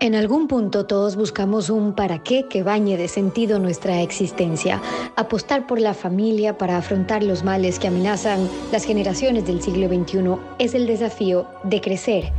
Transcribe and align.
En 0.00 0.14
algún 0.14 0.46
punto 0.46 0.86
todos 0.86 1.16
buscamos 1.16 1.70
un 1.70 1.92
para 1.92 2.22
qué 2.22 2.46
que 2.48 2.62
bañe 2.62 2.96
de 2.96 3.08
sentido 3.08 3.58
nuestra 3.58 4.00
existencia. 4.00 4.80
Apostar 5.16 5.66
por 5.66 5.80
la 5.80 5.92
familia 5.92 6.56
para 6.56 6.76
afrontar 6.76 7.24
los 7.24 7.42
males 7.42 7.80
que 7.80 7.88
amenazan 7.88 8.48
las 8.70 8.84
generaciones 8.84 9.44
del 9.44 9.60
siglo 9.60 9.88
XXI 9.88 10.36
es 10.60 10.74
el 10.74 10.86
desafío 10.86 11.48
de 11.64 11.80
crecer. 11.80 12.32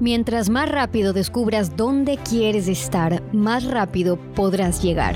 Mientras 0.00 0.50
más 0.50 0.68
rápido 0.68 1.12
descubras 1.12 1.76
dónde 1.76 2.16
quieres 2.16 2.66
estar, 2.66 3.22
más 3.32 3.64
rápido 3.64 4.16
podrás 4.34 4.82
llegar. 4.82 5.14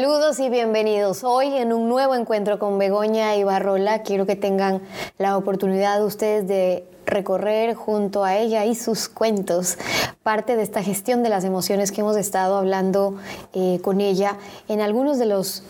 Saludos 0.00 0.38
y 0.38 0.48
bienvenidos. 0.48 1.24
Hoy 1.24 1.56
en 1.56 1.72
un 1.72 1.88
nuevo 1.88 2.14
encuentro 2.14 2.60
con 2.60 2.78
Begoña 2.78 3.34
y 3.34 3.42
Barrola 3.42 4.04
quiero 4.04 4.26
que 4.26 4.36
tengan 4.36 4.80
la 5.18 5.36
oportunidad 5.36 6.04
ustedes 6.04 6.46
de 6.46 6.84
recorrer 7.04 7.74
junto 7.74 8.22
a 8.22 8.36
ella 8.36 8.64
y 8.64 8.76
sus 8.76 9.08
cuentos 9.08 9.76
parte 10.22 10.54
de 10.54 10.62
esta 10.62 10.84
gestión 10.84 11.24
de 11.24 11.30
las 11.30 11.42
emociones 11.42 11.90
que 11.90 12.02
hemos 12.02 12.16
estado 12.16 12.58
hablando 12.58 13.16
eh, 13.54 13.80
con 13.82 14.00
ella 14.00 14.36
en 14.68 14.82
algunos 14.82 15.18
de 15.18 15.26
los 15.26 15.64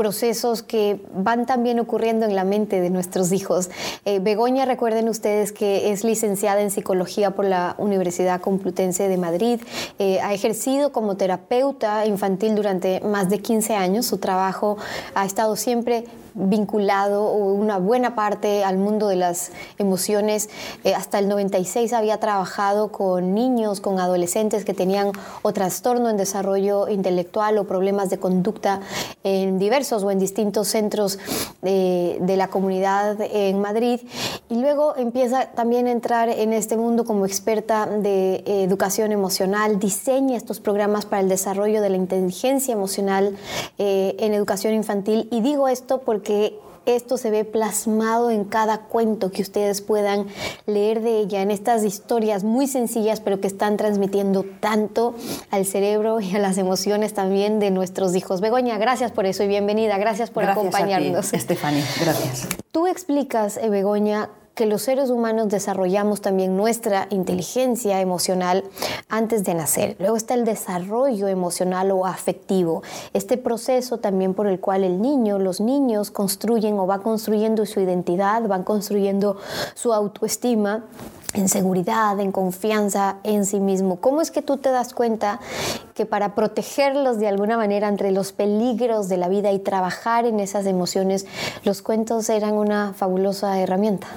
procesos 0.00 0.62
que 0.62 0.98
van 1.12 1.44
también 1.44 1.78
ocurriendo 1.78 2.24
en 2.24 2.34
la 2.34 2.44
mente 2.44 2.80
de 2.80 2.88
nuestros 2.88 3.32
hijos. 3.32 3.68
Eh, 4.06 4.18
Begoña, 4.18 4.64
recuerden 4.64 5.10
ustedes 5.10 5.52
que 5.52 5.92
es 5.92 6.04
licenciada 6.04 6.62
en 6.62 6.70
psicología 6.70 7.32
por 7.32 7.44
la 7.44 7.74
Universidad 7.76 8.40
Complutense 8.40 9.08
de 9.08 9.18
Madrid, 9.18 9.60
eh, 9.98 10.18
ha 10.22 10.32
ejercido 10.32 10.90
como 10.90 11.18
terapeuta 11.18 12.06
infantil 12.06 12.54
durante 12.54 13.00
más 13.00 13.28
de 13.28 13.40
15 13.40 13.74
años, 13.74 14.06
su 14.06 14.16
trabajo 14.16 14.78
ha 15.14 15.26
estado 15.26 15.54
siempre 15.54 16.06
vinculado 16.34 17.32
una 17.32 17.78
buena 17.78 18.14
parte 18.14 18.64
al 18.64 18.78
mundo 18.78 19.08
de 19.08 19.16
las 19.16 19.52
emociones. 19.78 20.50
Eh, 20.84 20.94
hasta 20.94 21.18
el 21.18 21.28
96 21.28 21.92
había 21.92 22.18
trabajado 22.18 22.92
con 22.92 23.34
niños, 23.34 23.80
con 23.80 23.98
adolescentes 23.98 24.64
que 24.64 24.74
tenían 24.74 25.12
o 25.42 25.52
trastorno 25.52 26.10
en 26.10 26.16
desarrollo 26.16 26.88
intelectual 26.88 27.58
o 27.58 27.64
problemas 27.64 28.10
de 28.10 28.18
conducta 28.18 28.80
en 29.24 29.58
diversos 29.58 30.02
o 30.02 30.10
en 30.10 30.18
distintos 30.18 30.68
centros 30.68 31.18
de, 31.62 32.18
de 32.20 32.36
la 32.36 32.48
comunidad 32.48 33.16
en 33.20 33.60
Madrid. 33.60 34.00
Y 34.48 34.56
luego 34.56 34.96
empieza 34.96 35.46
también 35.46 35.86
a 35.86 35.92
entrar 35.92 36.28
en 36.28 36.52
este 36.52 36.76
mundo 36.76 37.04
como 37.04 37.26
experta 37.26 37.86
de 37.86 38.42
educación 38.46 39.12
emocional, 39.12 39.78
diseña 39.78 40.36
estos 40.36 40.60
programas 40.60 41.06
para 41.06 41.22
el 41.22 41.28
desarrollo 41.28 41.82
de 41.82 41.90
la 41.90 41.96
inteligencia 41.96 42.72
emocional 42.72 43.36
eh, 43.78 44.16
en 44.18 44.34
educación 44.34 44.74
infantil. 44.74 45.28
Y 45.30 45.40
digo 45.40 45.68
esto 45.68 46.00
porque 46.00 46.19
que 46.22 46.58
esto 46.86 47.16
se 47.16 47.30
ve 47.30 47.44
plasmado 47.44 48.30
en 48.30 48.44
cada 48.44 48.78
cuento 48.82 49.30
que 49.30 49.42
ustedes 49.42 49.80
puedan 49.80 50.26
leer 50.66 51.02
de 51.02 51.18
ella, 51.18 51.42
en 51.42 51.50
estas 51.50 51.84
historias 51.84 52.42
muy 52.42 52.66
sencillas, 52.66 53.20
pero 53.20 53.40
que 53.40 53.46
están 53.46 53.76
transmitiendo 53.76 54.44
tanto 54.60 55.14
al 55.50 55.66
cerebro 55.66 56.20
y 56.20 56.34
a 56.34 56.38
las 56.38 56.58
emociones 56.58 57.14
también 57.14 57.60
de 57.60 57.70
nuestros 57.70 58.14
hijos. 58.14 58.40
Begoña, 58.40 58.78
gracias 58.78 59.12
por 59.12 59.26
eso 59.26 59.42
y 59.42 59.48
bienvenida. 59.48 59.98
Gracias 59.98 60.30
por 60.30 60.44
acompañarnos. 60.44 61.32
Estefania, 61.32 61.84
gracias. 62.00 62.48
Tú 62.72 62.86
explicas, 62.86 63.56
eh, 63.58 63.68
Begoña, 63.68 64.30
que 64.54 64.66
los 64.66 64.82
seres 64.82 65.10
humanos 65.10 65.48
desarrollamos 65.48 66.20
también 66.20 66.56
nuestra 66.56 67.06
inteligencia 67.10 68.00
emocional 68.00 68.64
antes 69.08 69.44
de 69.44 69.54
nacer. 69.54 69.96
Luego 69.98 70.16
está 70.16 70.34
el 70.34 70.44
desarrollo 70.44 71.28
emocional 71.28 71.90
o 71.92 72.06
afectivo, 72.06 72.82
este 73.14 73.36
proceso 73.36 73.98
también 73.98 74.34
por 74.34 74.46
el 74.46 74.60
cual 74.60 74.84
el 74.84 75.00
niño, 75.00 75.38
los 75.38 75.60
niños 75.60 76.10
construyen 76.10 76.78
o 76.78 76.86
va 76.86 76.98
construyendo 76.98 77.64
su 77.66 77.80
identidad, 77.80 78.42
van 78.46 78.64
construyendo 78.64 79.38
su 79.74 79.92
autoestima 79.94 80.84
en 81.34 81.48
seguridad, 81.48 82.18
en 82.20 82.32
confianza 82.32 83.16
en 83.22 83.46
sí 83.46 83.60
mismo. 83.60 84.00
¿Cómo 84.00 84.20
es 84.20 84.30
que 84.30 84.42
tú 84.42 84.56
te 84.56 84.70
das 84.70 84.94
cuenta 84.94 85.40
que 85.94 86.06
para 86.06 86.34
protegerlos 86.34 87.18
de 87.18 87.28
alguna 87.28 87.56
manera 87.56 87.88
entre 87.88 88.10
los 88.10 88.32
peligros 88.32 89.08
de 89.08 89.16
la 89.16 89.28
vida 89.28 89.52
y 89.52 89.58
trabajar 89.58 90.26
en 90.26 90.40
esas 90.40 90.66
emociones, 90.66 91.26
los 91.64 91.82
cuentos 91.82 92.28
eran 92.30 92.54
una 92.54 92.94
fabulosa 92.94 93.60
herramienta? 93.60 94.08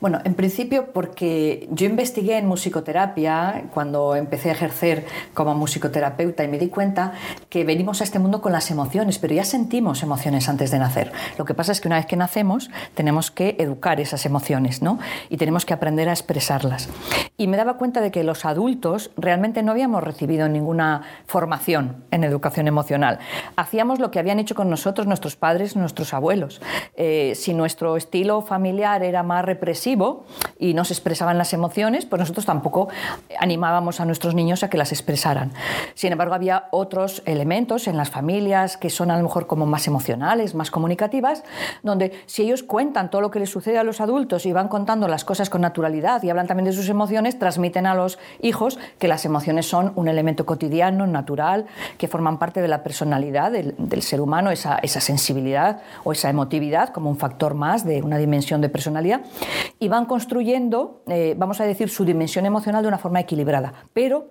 Bueno, 0.00 0.20
en 0.24 0.34
principio 0.34 0.92
porque 0.92 1.68
yo 1.70 1.86
investigué 1.86 2.36
en 2.36 2.46
musicoterapia 2.46 3.64
cuando 3.72 4.14
empecé 4.14 4.50
a 4.50 4.52
ejercer 4.52 5.06
como 5.34 5.54
musicoterapeuta 5.54 6.44
y 6.44 6.48
me 6.48 6.58
di 6.58 6.68
cuenta 6.68 7.12
que 7.48 7.64
venimos 7.64 8.00
a 8.00 8.04
este 8.04 8.18
mundo 8.18 8.42
con 8.42 8.52
las 8.52 8.70
emociones, 8.70 9.18
pero 9.18 9.34
ya 9.34 9.44
sentimos 9.44 10.02
emociones 10.02 10.48
antes 10.48 10.70
de 10.70 10.78
nacer. 10.78 11.12
Lo 11.38 11.44
que 11.44 11.54
pasa 11.54 11.72
es 11.72 11.80
que 11.80 11.88
una 11.88 11.96
vez 11.96 12.06
que 12.06 12.16
nacemos 12.16 12.70
tenemos 12.94 13.30
que 13.30 13.56
educar 13.58 14.00
esas 14.00 14.26
emociones, 14.26 14.82
¿no? 14.82 14.98
Y 15.30 15.38
tenemos 15.38 15.64
que 15.64 15.72
aprender 15.72 16.08
a 16.08 16.12
expresar 16.12 16.45
y 17.36 17.46
me 17.48 17.56
daba 17.56 17.76
cuenta 17.76 18.00
de 18.00 18.10
que 18.10 18.24
los 18.24 18.44
adultos 18.44 19.10
realmente 19.16 19.62
no 19.62 19.72
habíamos 19.72 20.02
recibido 20.02 20.48
ninguna 20.48 21.02
formación 21.26 22.04
en 22.10 22.24
educación 22.24 22.68
emocional. 22.68 23.18
Hacíamos 23.56 23.98
lo 23.98 24.10
que 24.10 24.18
habían 24.18 24.38
hecho 24.38 24.54
con 24.54 24.70
nosotros 24.70 25.06
nuestros 25.06 25.36
padres, 25.36 25.76
nuestros 25.76 26.14
abuelos. 26.14 26.60
Eh, 26.96 27.34
si 27.34 27.52
nuestro 27.52 27.96
estilo 27.96 28.40
familiar 28.42 29.02
era 29.02 29.22
más 29.22 29.44
represivo 29.44 30.24
y 30.58 30.74
no 30.74 30.84
se 30.84 30.94
expresaban 30.94 31.36
las 31.36 31.52
emociones, 31.52 32.06
pues 32.06 32.20
nosotros 32.20 32.46
tampoco 32.46 32.88
animábamos 33.38 34.00
a 34.00 34.04
nuestros 34.04 34.34
niños 34.34 34.62
a 34.62 34.70
que 34.70 34.78
las 34.78 34.92
expresaran. 34.92 35.52
Sin 35.94 36.12
embargo, 36.12 36.34
había 36.34 36.68
otros 36.70 37.22
elementos 37.26 37.88
en 37.88 37.96
las 37.96 38.10
familias 38.10 38.76
que 38.76 38.88
son 38.88 39.10
a 39.10 39.16
lo 39.16 39.22
mejor 39.22 39.46
como 39.46 39.66
más 39.66 39.86
emocionales, 39.86 40.54
más 40.54 40.70
comunicativas, 40.70 41.44
donde 41.82 42.12
si 42.26 42.42
ellos 42.42 42.62
cuentan 42.62 43.10
todo 43.10 43.20
lo 43.20 43.30
que 43.30 43.40
les 43.40 43.50
sucede 43.50 43.78
a 43.78 43.84
los 43.84 44.00
adultos 44.00 44.46
y 44.46 44.52
van 44.52 44.68
contando 44.68 45.08
las 45.08 45.24
cosas 45.24 45.50
con 45.50 45.60
naturalidad 45.60 46.22
y 46.22 46.30
hablan 46.36 46.46
también 46.46 46.66
de 46.66 46.72
sus 46.72 46.88
emociones, 46.88 47.38
transmiten 47.38 47.86
a 47.86 47.94
los 47.94 48.18
hijos 48.40 48.78
que 48.98 49.08
las 49.08 49.24
emociones 49.24 49.66
son 49.66 49.92
un 49.96 50.08
elemento 50.08 50.44
cotidiano, 50.44 51.06
natural, 51.06 51.66
que 51.98 52.08
forman 52.08 52.38
parte 52.38 52.60
de 52.60 52.68
la 52.68 52.82
personalidad 52.82 53.50
del, 53.50 54.02
ser 54.02 54.20
humano, 54.20 54.50
esa, 54.50 54.80
sensibilidad 54.84 55.80
o 56.04 56.12
esa 56.12 56.28
emotividad 56.28 56.90
como 56.90 57.08
un 57.10 57.16
factor 57.16 57.54
más 57.54 57.84
de 57.84 58.02
una 58.02 58.18
dimensión 58.18 58.60
de 58.60 58.68
personalidad, 58.68 59.22
y 59.78 59.88
van 59.88 60.04
construyendo, 60.04 61.02
eh, 61.08 61.34
vamos 61.36 61.60
a 61.60 61.64
decir, 61.64 61.88
su 61.88 62.04
dimensión 62.04 62.44
emocional 62.44 62.82
de 62.82 62.88
una 62.88 62.98
forma 62.98 63.20
equilibrada. 63.20 63.72
Pero 63.94 64.28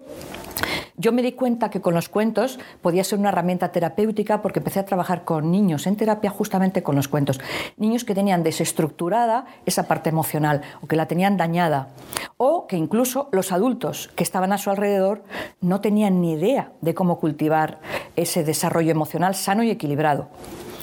yo 0.97 1.11
me 1.11 1.21
di 1.21 1.33
cuenta 1.33 1.69
que 1.69 1.81
con 1.81 1.93
los 1.93 2.09
cuentos 2.09 2.59
podía 2.81 3.03
ser 3.03 3.19
una 3.19 3.29
herramienta 3.29 3.71
terapéutica 3.71 4.41
porque 4.41 4.59
empecé 4.59 4.79
a 4.79 4.85
trabajar 4.85 5.25
con 5.25 5.51
niños 5.51 5.87
en 5.87 5.97
terapia 5.97 6.29
justamente 6.29 6.83
con 6.83 6.95
los 6.95 7.07
cuentos. 7.07 7.39
Niños 7.77 8.05
que 8.05 8.15
tenían 8.15 8.43
desestructurada 8.43 9.45
esa 9.65 9.87
parte 9.87 10.09
emocional 10.09 10.61
o 10.81 10.87
que 10.87 10.95
la 10.95 11.07
tenían 11.07 11.37
dañada 11.37 11.89
o 12.37 12.67
que 12.67 12.77
incluso 12.77 13.29
los 13.31 13.51
adultos 13.51 14.09
que 14.15 14.23
estaban 14.23 14.53
a 14.53 14.57
su 14.57 14.69
alrededor 14.69 15.23
no 15.61 15.81
tenían 15.81 16.21
ni 16.21 16.33
idea 16.33 16.71
de 16.81 16.93
cómo 16.93 17.19
cultivar 17.19 17.79
ese 18.15 18.43
desarrollo 18.43 18.91
emocional 18.91 19.35
sano 19.35 19.63
y 19.63 19.71
equilibrado 19.71 20.29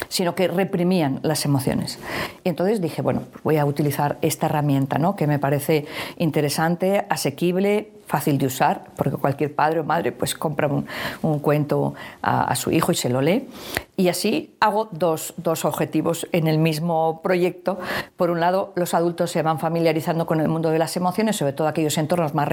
sino 0.09 0.35
que 0.35 0.47
reprimían 0.47 1.19
las 1.23 1.43
emociones. 1.43 1.97
Y 2.43 2.49
entonces 2.49 2.81
dije, 2.81 3.01
bueno, 3.01 3.23
voy 3.43 3.57
a 3.57 3.65
utilizar 3.65 4.19
esta 4.21 4.45
herramienta, 4.45 4.99
¿no? 4.99 5.15
que 5.15 5.25
me 5.25 5.39
parece 5.39 5.87
interesante, 6.17 7.07
asequible, 7.09 7.89
fácil 8.05 8.37
de 8.37 8.45
usar, 8.45 8.85
porque 8.95 9.17
cualquier 9.17 9.55
padre 9.55 9.79
o 9.79 9.83
madre 9.83 10.11
pues 10.11 10.35
compra 10.35 10.67
un, 10.67 11.39
cuento 11.39 11.93
a, 12.21 12.55
su 12.55 12.71
hijo 12.71 12.91
y 12.91 12.95
se 12.95 13.09
lo 13.09 13.21
lee. 13.21 13.47
Y 13.95 14.07
así 14.07 14.55
hago 14.59 14.89
dos, 14.91 15.33
dos, 15.37 15.65
objetivos 15.65 16.27
en 16.31 16.47
el 16.47 16.57
mismo 16.57 17.21
proyecto. 17.21 17.79
Por 18.17 18.31
un 18.31 18.39
lado, 18.39 18.73
los 18.75 18.93
adultos 18.93 19.31
se 19.31 19.41
van 19.43 19.59
familiarizando 19.59 20.25
con 20.25 20.39
el 20.39 20.47
mundo 20.47 20.71
de 20.71 20.79
las 20.79 20.97
emociones, 20.97 21.35
sobre 21.35 21.53
todo 21.53 21.67
aquellos 21.67 21.97
entornos 21.97 22.33
más, 22.33 22.49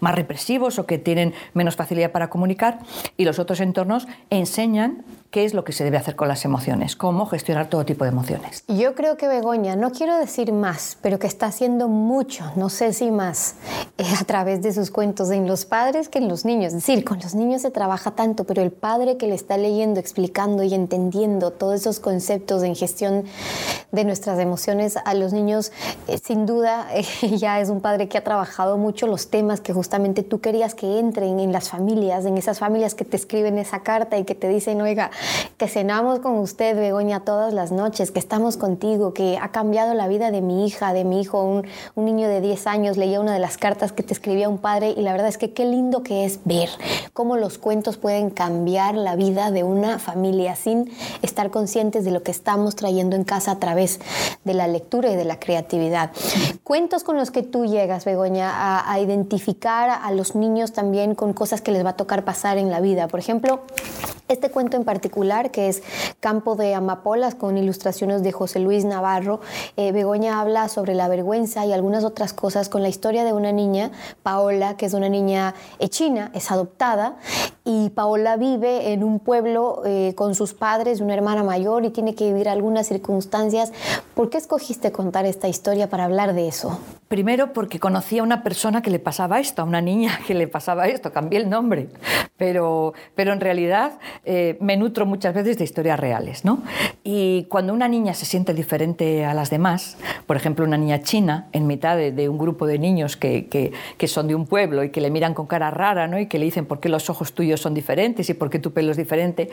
más 0.00 0.14
represivos 0.14 0.78
o 0.78 0.86
que 0.86 0.98
tienen 0.98 1.34
menos 1.54 1.76
facilidad 1.76 2.12
para 2.12 2.30
comunicar, 2.30 2.78
y 3.16 3.24
los 3.24 3.38
otros 3.38 3.60
entornos 3.60 4.06
enseñan 4.30 5.04
qué 5.32 5.44
es 5.44 5.54
lo 5.54 5.64
que 5.64 5.72
se 5.72 5.82
debe 5.82 5.96
hacer 5.96 6.14
con 6.14 6.28
las 6.28 6.44
emociones, 6.44 6.94
cómo 6.94 7.26
gestionar 7.26 7.66
todo 7.68 7.86
tipo 7.86 8.04
de 8.04 8.10
emociones. 8.10 8.64
Yo 8.68 8.94
creo 8.94 9.16
que 9.16 9.28
Begoña, 9.28 9.76
no 9.76 9.90
quiero 9.90 10.16
decir 10.18 10.52
más, 10.52 10.98
pero 11.00 11.18
que 11.18 11.26
está 11.26 11.46
haciendo 11.46 11.88
mucho, 11.88 12.52
no 12.54 12.68
sé 12.68 12.92
si 12.92 13.10
más, 13.10 13.56
eh, 13.96 14.04
a 14.20 14.24
través 14.24 14.61
de 14.62 14.72
sus 14.72 14.90
cuentos 14.90 15.30
en 15.30 15.46
los 15.46 15.64
padres 15.64 16.08
que 16.08 16.18
en 16.18 16.28
los 16.28 16.44
niños. 16.44 16.68
Es 16.68 16.74
decir, 16.74 17.04
con 17.04 17.18
los 17.20 17.34
niños 17.34 17.62
se 17.62 17.70
trabaja 17.70 18.12
tanto, 18.12 18.44
pero 18.44 18.62
el 18.62 18.70
padre 18.70 19.16
que 19.16 19.26
le 19.26 19.34
está 19.34 19.56
leyendo, 19.56 20.00
explicando 20.00 20.62
y 20.62 20.74
entendiendo 20.74 21.50
todos 21.50 21.80
esos 21.80 22.00
conceptos 22.00 22.62
en 22.62 22.74
gestión 22.74 23.24
de 23.92 24.04
nuestras 24.04 24.38
emociones 24.38 24.96
a 25.04 25.14
los 25.14 25.32
niños, 25.32 25.72
eh, 26.08 26.18
sin 26.18 26.46
duda 26.46 26.86
ya 27.36 27.60
es 27.60 27.68
un 27.68 27.80
padre 27.80 28.08
que 28.08 28.18
ha 28.18 28.24
trabajado 28.24 28.78
mucho 28.78 29.06
los 29.06 29.28
temas 29.28 29.60
que 29.60 29.72
justamente 29.72 30.22
tú 30.22 30.40
querías 30.40 30.74
que 30.74 30.98
entren 30.98 31.40
en 31.40 31.52
las 31.52 31.68
familias, 31.68 32.24
en 32.24 32.38
esas 32.38 32.58
familias 32.58 32.94
que 32.94 33.04
te 33.04 33.16
escriben 33.16 33.58
esa 33.58 33.82
carta 33.82 34.18
y 34.18 34.24
que 34.24 34.34
te 34.34 34.48
dicen, 34.48 34.80
oiga, 34.80 35.10
que 35.58 35.68
cenamos 35.68 36.20
con 36.20 36.38
usted, 36.38 36.76
Begoña, 36.76 37.20
todas 37.20 37.52
las 37.52 37.72
noches, 37.72 38.10
que 38.10 38.18
estamos 38.18 38.56
contigo, 38.56 39.12
que 39.12 39.38
ha 39.40 39.50
cambiado 39.50 39.94
la 39.94 40.08
vida 40.08 40.30
de 40.30 40.40
mi 40.40 40.66
hija, 40.66 40.92
de 40.92 41.04
mi 41.04 41.20
hijo, 41.20 41.42
un, 41.42 41.66
un 41.94 42.04
niño 42.04 42.28
de 42.28 42.40
10 42.40 42.66
años 42.66 42.96
leía 42.96 43.20
una 43.20 43.32
de 43.32 43.38
las 43.38 43.58
cartas 43.58 43.92
que 43.92 44.02
te 44.02 44.12
escribía 44.12 44.48
un 44.52 44.58
padre 44.58 44.94
y 44.96 45.02
la 45.02 45.12
verdad 45.12 45.28
es 45.28 45.38
que 45.38 45.52
qué 45.52 45.64
lindo 45.64 46.02
que 46.02 46.24
es 46.24 46.40
ver 46.44 46.68
cómo 47.12 47.36
los 47.36 47.58
cuentos 47.58 47.96
pueden 47.96 48.30
cambiar 48.30 48.94
la 48.94 49.16
vida 49.16 49.50
de 49.50 49.64
una 49.64 49.98
familia 49.98 50.56
sin 50.56 50.90
estar 51.22 51.50
conscientes 51.50 52.04
de 52.04 52.10
lo 52.10 52.22
que 52.22 52.30
estamos 52.30 52.76
trayendo 52.76 53.16
en 53.16 53.24
casa 53.24 53.52
a 53.52 53.58
través 53.58 54.00
de 54.44 54.54
la 54.54 54.66
lectura 54.66 55.10
y 55.10 55.16
de 55.16 55.24
la 55.24 55.38
creatividad. 55.38 56.10
Cuentos 56.64 57.04
con 57.04 57.16
los 57.16 57.30
que 57.30 57.42
tú 57.42 57.66
llegas, 57.66 58.04
Begoña, 58.04 58.50
a, 58.50 58.92
a 58.92 59.00
identificar 59.00 59.90
a 59.90 60.10
los 60.12 60.34
niños 60.34 60.72
también 60.72 61.14
con 61.14 61.32
cosas 61.32 61.60
que 61.60 61.72
les 61.72 61.84
va 61.84 61.90
a 61.90 61.96
tocar 61.96 62.24
pasar 62.24 62.58
en 62.58 62.70
la 62.70 62.80
vida. 62.80 63.08
Por 63.08 63.20
ejemplo, 63.20 63.62
este 64.32 64.50
cuento 64.50 64.76
en 64.76 64.84
particular, 64.84 65.50
que 65.50 65.68
es 65.68 65.82
Campo 66.20 66.56
de 66.56 66.74
Amapolas, 66.74 67.34
con 67.34 67.58
ilustraciones 67.58 68.22
de 68.22 68.32
José 68.32 68.60
Luis 68.60 68.84
Navarro, 68.84 69.40
eh, 69.76 69.92
Begoña 69.92 70.40
habla 70.40 70.68
sobre 70.68 70.94
la 70.94 71.08
vergüenza 71.08 71.66
y 71.66 71.72
algunas 71.72 72.02
otras 72.04 72.32
cosas 72.32 72.68
con 72.68 72.82
la 72.82 72.88
historia 72.88 73.24
de 73.24 73.32
una 73.32 73.52
niña, 73.52 73.90
Paola, 74.22 74.41
que 74.76 74.86
es 74.86 74.94
una 74.94 75.08
niña 75.08 75.54
eh, 75.78 75.88
china, 75.88 76.30
es 76.34 76.50
adoptada, 76.50 77.16
y 77.64 77.90
Paola 77.90 78.36
vive 78.36 78.92
en 78.92 79.04
un 79.04 79.20
pueblo 79.20 79.82
eh, 79.84 80.14
con 80.16 80.34
sus 80.34 80.52
padres, 80.52 81.00
una 81.00 81.14
hermana 81.14 81.44
mayor, 81.44 81.84
y 81.84 81.90
tiene 81.90 82.14
que 82.14 82.24
vivir 82.26 82.48
algunas 82.48 82.88
circunstancias. 82.88 83.72
¿Por 84.14 84.30
qué 84.30 84.38
escogiste 84.38 84.90
contar 84.90 85.26
esta 85.26 85.48
historia 85.48 85.88
para 85.88 86.04
hablar 86.04 86.34
de 86.34 86.48
eso? 86.48 86.80
Primero 87.06 87.52
porque 87.52 87.78
conocí 87.78 88.18
a 88.18 88.22
una 88.22 88.42
persona 88.42 88.82
que 88.82 88.90
le 88.90 88.98
pasaba 88.98 89.38
esto, 89.38 89.62
a 89.62 89.64
una 89.64 89.80
niña 89.80 90.18
que 90.26 90.34
le 90.34 90.48
pasaba 90.48 90.88
esto, 90.88 91.12
cambié 91.12 91.38
el 91.38 91.48
nombre, 91.48 91.88
pero, 92.36 92.94
pero 93.14 93.32
en 93.32 93.40
realidad 93.40 93.92
eh, 94.24 94.56
me 94.60 94.76
nutro 94.76 95.06
muchas 95.06 95.32
veces 95.34 95.58
de 95.58 95.64
historias 95.64 96.00
reales. 96.00 96.44
¿no? 96.44 96.62
Y 97.04 97.44
cuando 97.44 97.72
una 97.72 97.86
niña 97.86 98.14
se 98.14 98.26
siente 98.26 98.54
diferente 98.54 99.24
a 99.24 99.34
las 99.34 99.50
demás, 99.50 99.98
por 100.26 100.36
ejemplo 100.36 100.64
una 100.64 100.78
niña 100.78 101.02
china 101.02 101.48
en 101.52 101.66
mitad 101.66 101.96
de, 101.96 102.28
un 102.28 102.38
grupo 102.38 102.66
de 102.66 102.78
niños 102.78 103.16
que, 103.16 103.46
que, 103.46 103.72
que, 103.98 104.08
son 104.08 104.26
de 104.26 104.34
un 104.34 104.46
pueblo 104.46 104.82
y 104.82 104.90
que 104.90 105.00
le 105.00 105.10
miran 105.10 105.34
con 105.34 105.46
cara 105.46 105.70
rara 105.70 106.08
¿no? 106.08 106.18
y 106.18 106.26
que 106.26 106.38
le 106.38 106.46
dicen 106.46 106.66
por 106.66 106.80
qué 106.80 106.88
los 106.88 107.10
ojos 107.10 107.34
tuyos 107.34 107.51
son 107.60 107.74
diferentes 107.74 108.28
y 108.30 108.34
por 108.34 108.50
qué 108.50 108.58
tu 108.58 108.72
pelo 108.72 108.90
es 108.90 108.96
diferente, 108.96 109.50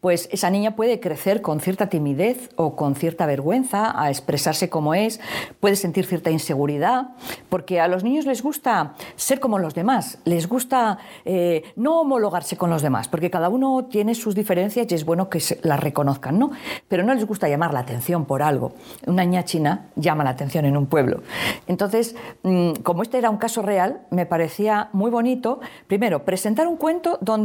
pues 0.00 0.28
esa 0.32 0.50
niña 0.50 0.76
puede 0.76 1.00
crecer 1.00 1.42
con 1.42 1.60
cierta 1.60 1.88
timidez 1.88 2.50
o 2.56 2.76
con 2.76 2.94
cierta 2.94 3.26
vergüenza 3.26 3.92
a 4.00 4.10
expresarse 4.10 4.68
como 4.68 4.94
es, 4.94 5.20
puede 5.60 5.76
sentir 5.76 6.06
cierta 6.06 6.30
inseguridad, 6.30 7.10
porque 7.48 7.80
a 7.80 7.88
los 7.88 8.04
niños 8.04 8.26
les 8.26 8.42
gusta 8.42 8.94
ser 9.16 9.40
como 9.40 9.58
los 9.58 9.74
demás, 9.74 10.18
les 10.24 10.48
gusta 10.48 10.98
eh, 11.24 11.62
no 11.76 12.00
homologarse 12.00 12.56
con 12.56 12.70
los 12.70 12.82
demás, 12.82 13.08
porque 13.08 13.30
cada 13.30 13.48
uno 13.48 13.86
tiene 13.86 14.14
sus 14.14 14.34
diferencias 14.34 14.86
y 14.90 14.94
es 14.94 15.04
bueno 15.04 15.28
que 15.28 15.42
las 15.62 15.80
reconozcan, 15.80 16.38
¿no? 16.38 16.52
Pero 16.88 17.02
no 17.02 17.14
les 17.14 17.26
gusta 17.26 17.48
llamar 17.48 17.72
la 17.72 17.80
atención 17.80 18.24
por 18.24 18.42
algo. 18.42 18.72
Una 19.06 19.24
niña 19.24 19.44
china 19.44 19.90
llama 19.96 20.24
la 20.24 20.30
atención 20.30 20.64
en 20.64 20.76
un 20.76 20.86
pueblo. 20.86 21.22
Entonces, 21.66 22.14
mm, 22.42 22.74
como 22.82 23.02
este 23.02 23.18
era 23.18 23.30
un 23.30 23.38
caso 23.38 23.62
real, 23.62 24.02
me 24.10 24.26
parecía 24.26 24.88
muy 24.92 25.10
bonito, 25.10 25.60
primero, 25.86 26.24
presentar 26.24 26.66
un 26.66 26.76
cuento 26.76 27.18
donde 27.20 27.41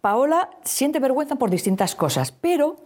Paola 0.00 0.50
siente 0.64 1.00
vergüenza 1.00 1.36
por 1.36 1.50
distintas 1.50 1.94
cosas, 1.94 2.32
pero 2.32 2.76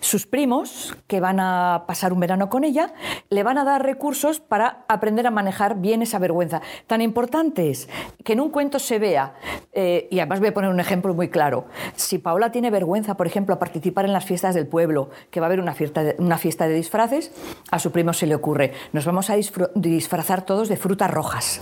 sus 0.00 0.26
primos, 0.26 0.96
que 1.06 1.20
van 1.20 1.40
a 1.40 1.84
pasar 1.86 2.12
un 2.12 2.20
verano 2.20 2.48
con 2.48 2.64
ella, 2.64 2.92
le 3.30 3.42
van 3.42 3.58
a 3.58 3.64
dar 3.64 3.84
recursos 3.84 4.40
para 4.40 4.84
aprender 4.88 5.26
a 5.26 5.30
manejar 5.30 5.80
bien 5.80 6.02
esa 6.02 6.18
vergüenza. 6.18 6.62
Tan 6.86 7.00
importante 7.00 7.70
es 7.70 7.88
que 8.24 8.34
en 8.34 8.40
un 8.40 8.50
cuento 8.50 8.78
se 8.78 8.98
vea, 8.98 9.34
eh, 9.72 10.08
y 10.10 10.18
además 10.18 10.40
voy 10.40 10.48
a 10.48 10.54
poner 10.54 10.70
un 10.70 10.80
ejemplo 10.80 11.14
muy 11.14 11.28
claro, 11.28 11.66
si 11.94 12.18
Paola 12.18 12.50
tiene 12.50 12.70
vergüenza, 12.70 13.16
por 13.16 13.26
ejemplo, 13.26 13.54
a 13.54 13.58
participar 13.58 14.04
en 14.04 14.12
las 14.12 14.24
fiestas 14.24 14.54
del 14.54 14.66
pueblo, 14.66 15.10
que 15.30 15.40
va 15.40 15.46
a 15.46 15.48
haber 15.48 15.60
una 15.60 15.74
fiesta 16.38 16.68
de 16.68 16.74
disfraces, 16.74 17.32
a 17.70 17.78
su 17.78 17.92
primo 17.92 18.12
se 18.12 18.26
le 18.26 18.34
ocurre, 18.34 18.72
nos 18.92 19.04
vamos 19.04 19.30
a 19.30 19.36
disfrazar 19.36 20.42
todos 20.42 20.68
de 20.68 20.76
frutas 20.76 21.10
rojas. 21.10 21.60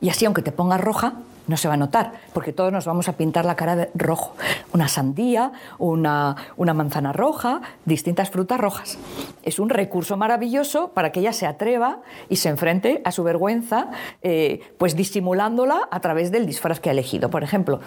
Y 0.00 0.08
así, 0.08 0.24
aunque 0.24 0.42
te 0.42 0.52
pongas 0.52 0.80
roja, 0.80 1.14
no 1.50 1.56
se 1.56 1.68
va 1.68 1.74
a 1.74 1.76
notar, 1.76 2.12
porque 2.32 2.52
todos 2.52 2.72
nos 2.72 2.86
vamos 2.86 3.08
a 3.08 3.14
pintar 3.14 3.44
la 3.44 3.56
cara 3.56 3.76
de 3.76 3.90
rojo. 3.94 4.36
Una 4.72 4.88
sandía, 4.88 5.52
una, 5.78 6.36
una 6.56 6.72
manzana 6.72 7.12
roja, 7.12 7.60
distintas 7.84 8.30
frutas 8.30 8.60
rojas. 8.60 8.98
Es 9.42 9.58
un 9.58 9.68
recurso 9.68 10.16
maravilloso 10.16 10.92
para 10.92 11.10
que 11.10 11.20
ella 11.20 11.32
se 11.32 11.46
atreva 11.46 11.98
y 12.28 12.36
se 12.36 12.48
enfrente 12.48 13.02
a 13.04 13.10
su 13.10 13.24
vergüenza, 13.24 13.88
eh, 14.22 14.60
pues 14.78 14.94
disimulándola 14.94 15.88
a 15.90 16.00
través 16.00 16.30
del 16.30 16.46
disfraz 16.46 16.78
que 16.78 16.88
ha 16.88 16.92
elegido, 16.92 17.30
por 17.30 17.42
ejemplo. 17.42 17.80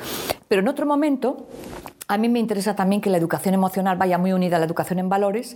Pero 0.49 0.61
en 0.61 0.67
otro 0.67 0.85
momento, 0.85 1.47
a 2.09 2.17
mí 2.17 2.27
me 2.27 2.39
interesa 2.39 2.75
también 2.75 3.01
que 3.01 3.09
la 3.09 3.17
educación 3.17 3.55
emocional 3.55 3.97
vaya 3.97 4.17
muy 4.17 4.33
unida 4.33 4.57
a 4.57 4.59
la 4.59 4.65
educación 4.65 4.99
en 4.99 5.07
valores. 5.07 5.55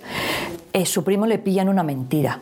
Eh, 0.71 0.85
su 0.85 1.03
primo 1.03 1.25
le 1.25 1.39
pillan 1.39 1.67
una 1.67 1.83
mentira. 1.83 2.39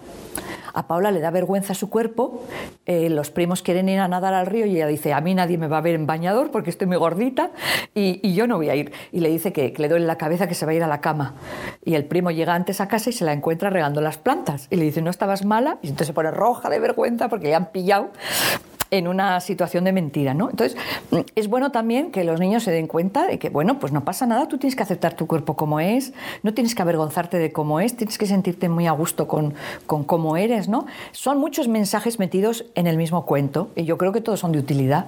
A 0.75 0.88
Paula 0.88 1.12
le 1.12 1.22
da 1.22 1.31
vergüenza 1.31 1.74
su 1.74 1.89
cuerpo, 1.89 2.44
eh, 2.86 3.10
los 3.10 3.31
primos 3.31 3.62
quieren 3.62 3.88
ir 3.88 4.00
a 4.00 4.07
nadar 4.10 4.33
al 4.33 4.45
río 4.45 4.66
y 4.66 4.75
ella 4.75 4.88
dice, 4.88 5.13
a 5.13 5.22
mí 5.22 5.33
nadie 5.33 5.57
me 5.57 5.68
va 5.68 5.77
a 5.77 5.81
ver 5.81 5.95
en 5.95 6.06
bañador 6.06 6.51
porque 6.51 6.69
estoy 6.69 6.86
muy 6.86 6.98
gordita 6.98 7.51
y, 7.94 8.33
yo 8.33 8.45
no 8.45 8.57
voy 8.57 8.69
a 8.69 8.75
ir. 8.75 8.92
Y 9.13 9.22
le 9.22 9.30
dice 9.30 9.54
que, 9.54 9.74
le 9.77 9.88
duele 9.88 10.06
la 10.06 10.18
cabeza, 10.18 10.48
que 10.48 10.54
se 10.54 10.66
va 10.66 10.74
a 10.74 10.75
ir 10.75 10.83
a 10.83 10.88
la 10.88 11.00
cama. 11.00 11.36
Y 11.86 11.95
el 11.95 12.04
primo 12.04 12.30
llega 12.31 12.54
antes 12.54 12.81
a 12.81 12.89
casa 12.89 13.10
y 13.10 13.13
se 13.13 13.24
la 13.24 13.31
encuentra 13.31 13.69
regando 13.69 14.01
las 14.01 14.18
plantas. 14.18 14.68
Y 14.69 14.75
le 14.75 14.83
dice, 14.83 15.01
¿no 15.01 15.10
estabas 15.10 15.45
mala? 15.45 15.77
Y 15.81 15.88
entonces 15.88 16.07
se 16.07 16.13
pone 16.13 16.31
roja 16.31 16.69
de 16.69 16.80
vergüenza 16.80 17.30
porque 17.30 17.48
le 17.48 17.56
han 17.56 17.71
pillado 17.71 18.10
en 18.97 19.07
una 19.07 19.39
situación 19.39 19.83
de 19.83 19.92
mentira, 19.92 20.33
¿no? 20.33 20.50
Entonces, 20.50 20.77
mm, 21.12 21.19
es 21.36 21.47
bueno 21.47 21.71
también 21.71 22.12
que 22.12 22.24
los 22.24 22.39
niños 22.39 22.63
se 22.63 22.71
den 22.71 22.88
cuenta 22.88 23.27
de 23.27 23.39
que, 23.39 23.50
bueno, 23.50 23.80
pues 23.80 23.92
no 23.92 24.03
pasa 24.03 24.25
nada, 24.25 24.47
tú 24.47 24.57
tienes 24.57 24.75
que 24.75 24.83
aceptar 24.83 25.15
tu 25.15 25.27
cuerpo 25.27 25.56
como 25.56 25.80
es, 25.80 26.13
no 26.44 26.53
tienes 26.53 26.75
que 26.75 26.81
avergonzarte 26.81 27.38
de 27.38 27.51
cómo 27.51 27.80
es, 27.80 27.95
tienes 27.95 28.18
que 28.18 28.25
sentirte 28.25 28.69
muy 28.69 28.88
a 28.88 28.92
gusto 28.92 29.27
con, 29.27 29.53
con 29.86 30.03
cómo 30.03 30.38
eres, 30.38 30.68
¿no? 30.68 30.86
Son 31.12 31.39
muchos 31.39 31.68
mensajes 31.68 32.19
metidos 32.19 32.65
en 32.75 32.88
el 32.88 32.97
mismo 32.97 33.25
cuento 33.25 33.69
y 33.75 33.83
yo 33.86 33.97
creo 33.97 34.12
que 34.12 34.21
todos 34.21 34.39
son 34.39 34.51
de 34.51 34.59
utilidad. 34.59 35.06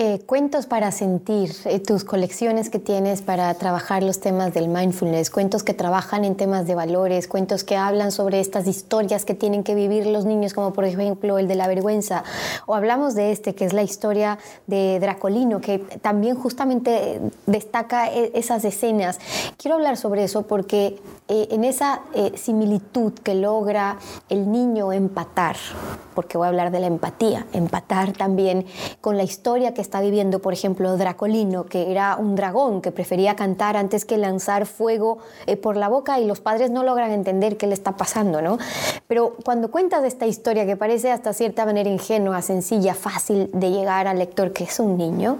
Eh, 0.00 0.20
cuentos 0.26 0.66
para 0.66 0.92
sentir, 0.92 1.50
eh, 1.64 1.80
tus 1.80 2.04
colecciones 2.04 2.70
que 2.70 2.78
tienes 2.78 3.20
para 3.20 3.52
trabajar 3.54 4.04
los 4.04 4.20
temas 4.20 4.54
del 4.54 4.68
mindfulness, 4.68 5.28
cuentos 5.28 5.64
que 5.64 5.74
trabajan 5.74 6.24
en 6.24 6.36
temas 6.36 6.68
de 6.68 6.76
valores, 6.76 7.26
cuentos 7.26 7.64
que 7.64 7.76
hablan 7.76 8.12
sobre 8.12 8.38
estas 8.38 8.68
historias 8.68 9.24
que 9.24 9.34
tienen 9.34 9.64
que 9.64 9.74
vivir 9.74 10.06
los 10.06 10.24
niños, 10.24 10.54
como 10.54 10.72
por 10.72 10.84
ejemplo 10.84 11.40
el 11.40 11.48
de 11.48 11.56
la 11.56 11.66
vergüenza, 11.66 12.22
o 12.66 12.76
hablamos 12.76 13.16
de 13.16 13.32
este, 13.32 13.56
que 13.56 13.64
es 13.64 13.72
la 13.72 13.82
historia 13.82 14.38
de 14.68 15.00
Dracolino, 15.00 15.60
que 15.60 15.80
también 15.80 16.36
justamente 16.36 17.20
destaca 17.46 18.06
e, 18.06 18.30
esas 18.34 18.64
escenas. 18.64 19.18
Quiero 19.56 19.78
hablar 19.78 19.96
sobre 19.96 20.22
eso 20.22 20.42
porque 20.42 21.00
eh, 21.28 21.48
en 21.50 21.64
esa 21.64 22.02
similitud 22.34 23.12
que 23.12 23.34
logra 23.34 23.98
el 24.28 24.50
niño 24.50 24.92
empatar, 24.92 25.56
porque 26.14 26.36
voy 26.36 26.46
a 26.46 26.48
hablar 26.48 26.70
de 26.70 26.80
la 26.80 26.86
empatía, 26.86 27.46
empatar 27.52 28.12
también 28.12 28.66
con 29.00 29.16
la 29.16 29.22
historia 29.22 29.74
que 29.74 29.80
está 29.80 30.00
viviendo, 30.00 30.40
por 30.40 30.52
ejemplo, 30.52 30.96
Dracolino, 30.96 31.66
que 31.66 31.90
era 31.90 32.16
un 32.16 32.34
dragón 32.34 32.80
que 32.80 32.92
prefería 32.92 33.36
cantar 33.36 33.76
antes 33.76 34.04
que 34.04 34.18
lanzar 34.18 34.66
fuego 34.66 35.18
eh, 35.46 35.56
por 35.56 35.76
la 35.76 35.88
boca 35.88 36.18
y 36.18 36.26
los 36.26 36.40
padres 36.40 36.70
no 36.70 36.82
logran 36.82 37.10
entender 37.10 37.56
qué 37.56 37.66
le 37.66 37.74
está 37.74 37.96
pasando, 37.96 38.42
¿no? 38.42 38.58
Pero 39.06 39.36
cuando 39.44 39.70
cuentas 39.70 40.04
esta 40.04 40.26
historia 40.26 40.66
que 40.66 40.76
parece 40.76 41.10
hasta 41.10 41.32
cierta 41.32 41.64
manera 41.64 41.88
ingenua, 41.88 42.42
sencilla, 42.42 42.94
fácil 42.94 43.50
de 43.52 43.70
llegar 43.70 44.06
al 44.06 44.18
lector 44.18 44.52
que 44.52 44.64
es 44.64 44.80
un 44.80 44.96
niño, 44.96 45.38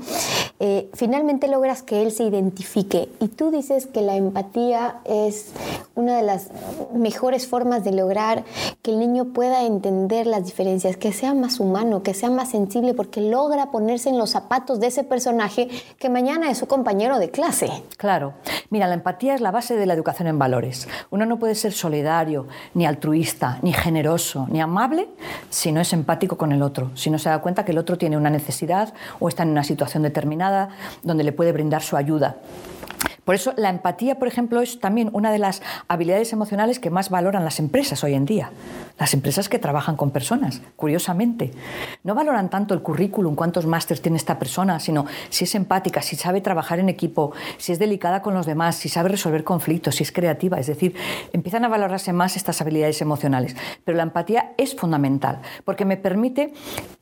eh, 0.61 0.91
finalmente 0.95 1.47
logras 1.47 1.83
que 1.83 2.03
él 2.03 2.11
se 2.11 2.25
identifique 2.25 3.09
y 3.21 3.29
tú 3.29 3.51
dices 3.51 3.87
que 3.87 4.03
la 4.03 4.17
empatía 4.17 4.97
es 5.05 5.53
una 5.95 6.17
de 6.17 6.23
las 6.23 6.49
mejores 6.93 7.47
formas 7.47 7.85
de 7.85 7.93
lograr 7.93 8.45
que 8.83 8.91
el 8.93 8.99
niño 8.99 9.27
pueda 9.27 9.65
entender 9.65 10.27
las 10.27 10.45
diferencias, 10.45 10.97
que 10.97 11.13
sea 11.13 11.35
más 11.35 11.61
humano, 11.61 12.03
que 12.03 12.15
sea 12.15 12.31
más 12.31 12.51
sensible, 12.51 12.95
porque 12.95 13.21
logra 13.21 13.71
ponerse 13.71 14.09
en 14.09 14.19
los 14.19 14.31
zapatos 14.31 14.81
de 14.81 14.89
ese 14.89 15.05
personaje 15.05 15.69
que 15.99 16.09
mañana 16.09 16.51
es 16.51 16.59
su 16.59 16.67
compañero 16.67 17.19
de 17.19 17.31
clase. 17.31 17.71
Claro. 17.97 18.35
Mira, 18.71 18.87
la 18.87 18.95
empatía 18.95 19.35
es 19.35 19.41
la 19.41 19.51
base 19.51 19.77
de 19.77 19.87
la 19.87 19.95
educación 19.95 20.29
en 20.29 20.39
valores. 20.39 20.89
Uno 21.11 21.25
no 21.27 21.39
puede 21.39 21.55
ser 21.55 21.73
solidario, 21.73 22.47
ni 22.75 22.87
altruista, 22.87 23.59
ni 23.63 23.73
generoso, 23.73 24.47
ni 24.51 24.61
amable 24.61 25.09
si 25.51 25.73
no 25.73 25.81
es 25.81 25.93
empático 25.93 26.37
con 26.37 26.53
el 26.53 26.63
otro, 26.63 26.91
si 26.95 27.11
no 27.11 27.19
se 27.19 27.29
da 27.29 27.41
cuenta 27.41 27.65
que 27.65 27.73
el 27.73 27.79
otro 27.79 27.97
tiene 27.97 28.17
una 28.17 28.31
necesidad 28.31 28.93
o 29.21 29.29
está 29.29 29.43
en 29.43 29.51
una 29.51 29.65
situación 29.65 30.03
determinada 30.03 30.48
donde 31.03 31.25
le 31.25 31.33
puede 31.33 31.53
brindar 31.53 31.83
su 31.83 31.97
ayuda. 31.97 32.37
Por 33.29 33.35
eso 33.35 33.53
la 33.59 33.69
empatía, 33.69 34.19
por 34.19 34.27
ejemplo, 34.27 34.63
es 34.63 34.81
también 34.81 35.11
una 35.13 35.31
de 35.31 35.39
las 35.39 35.61
habilidades 35.87 36.33
emocionales 36.33 36.79
que 36.79 36.89
más 36.89 37.11
valoran 37.11 37.45
las 37.45 37.59
empresas 37.59 38.03
hoy 38.03 38.15
en 38.15 38.25
día. 38.25 38.53
Las 38.99 39.13
empresas 39.13 39.51
que 39.51 39.59
trabajan 39.59 39.97
con 39.97 40.13
personas, 40.13 40.63
curiosamente. 40.77 41.53
No 42.05 42.15
valoran 42.15 42.49
tanto 42.49 42.73
el 42.73 42.81
currículum, 42.81 43.35
cuántos 43.35 43.67
másteres 43.67 44.01
tiene 44.01 44.17
esta 44.17 44.39
persona, 44.39 44.81
sino 44.81 45.05
si 45.29 45.45
es 45.45 45.55
empática, 45.55 46.01
si 46.01 46.17
sabe 46.17 46.41
trabajar 46.41 46.79
en 46.79 46.89
equipo, 46.89 47.33
si 47.59 47.73
es 47.73 47.79
delicada 47.79 48.23
con 48.23 48.33
los 48.33 48.47
demás, 48.47 48.77
si 48.77 48.89
sabe 48.89 49.11
resolver 49.11 49.45
conflictos, 49.45 49.97
si 49.97 50.05
es 50.05 50.11
creativa. 50.11 50.59
Es 50.59 50.67
decir, 50.67 50.95
empiezan 51.35 51.67
a 51.67 51.69
valorarse 51.69 52.15
más 52.15 52.35
estas 52.35 52.63
habilidades 52.63 53.03
emocionales. 53.03 53.55
Pero 53.85 53.99
la 53.99 54.05
empatía 54.05 54.53
es 54.57 54.75
fundamental 54.75 55.41
porque 55.67 55.85
me 55.85 55.99
permite 55.99 56.55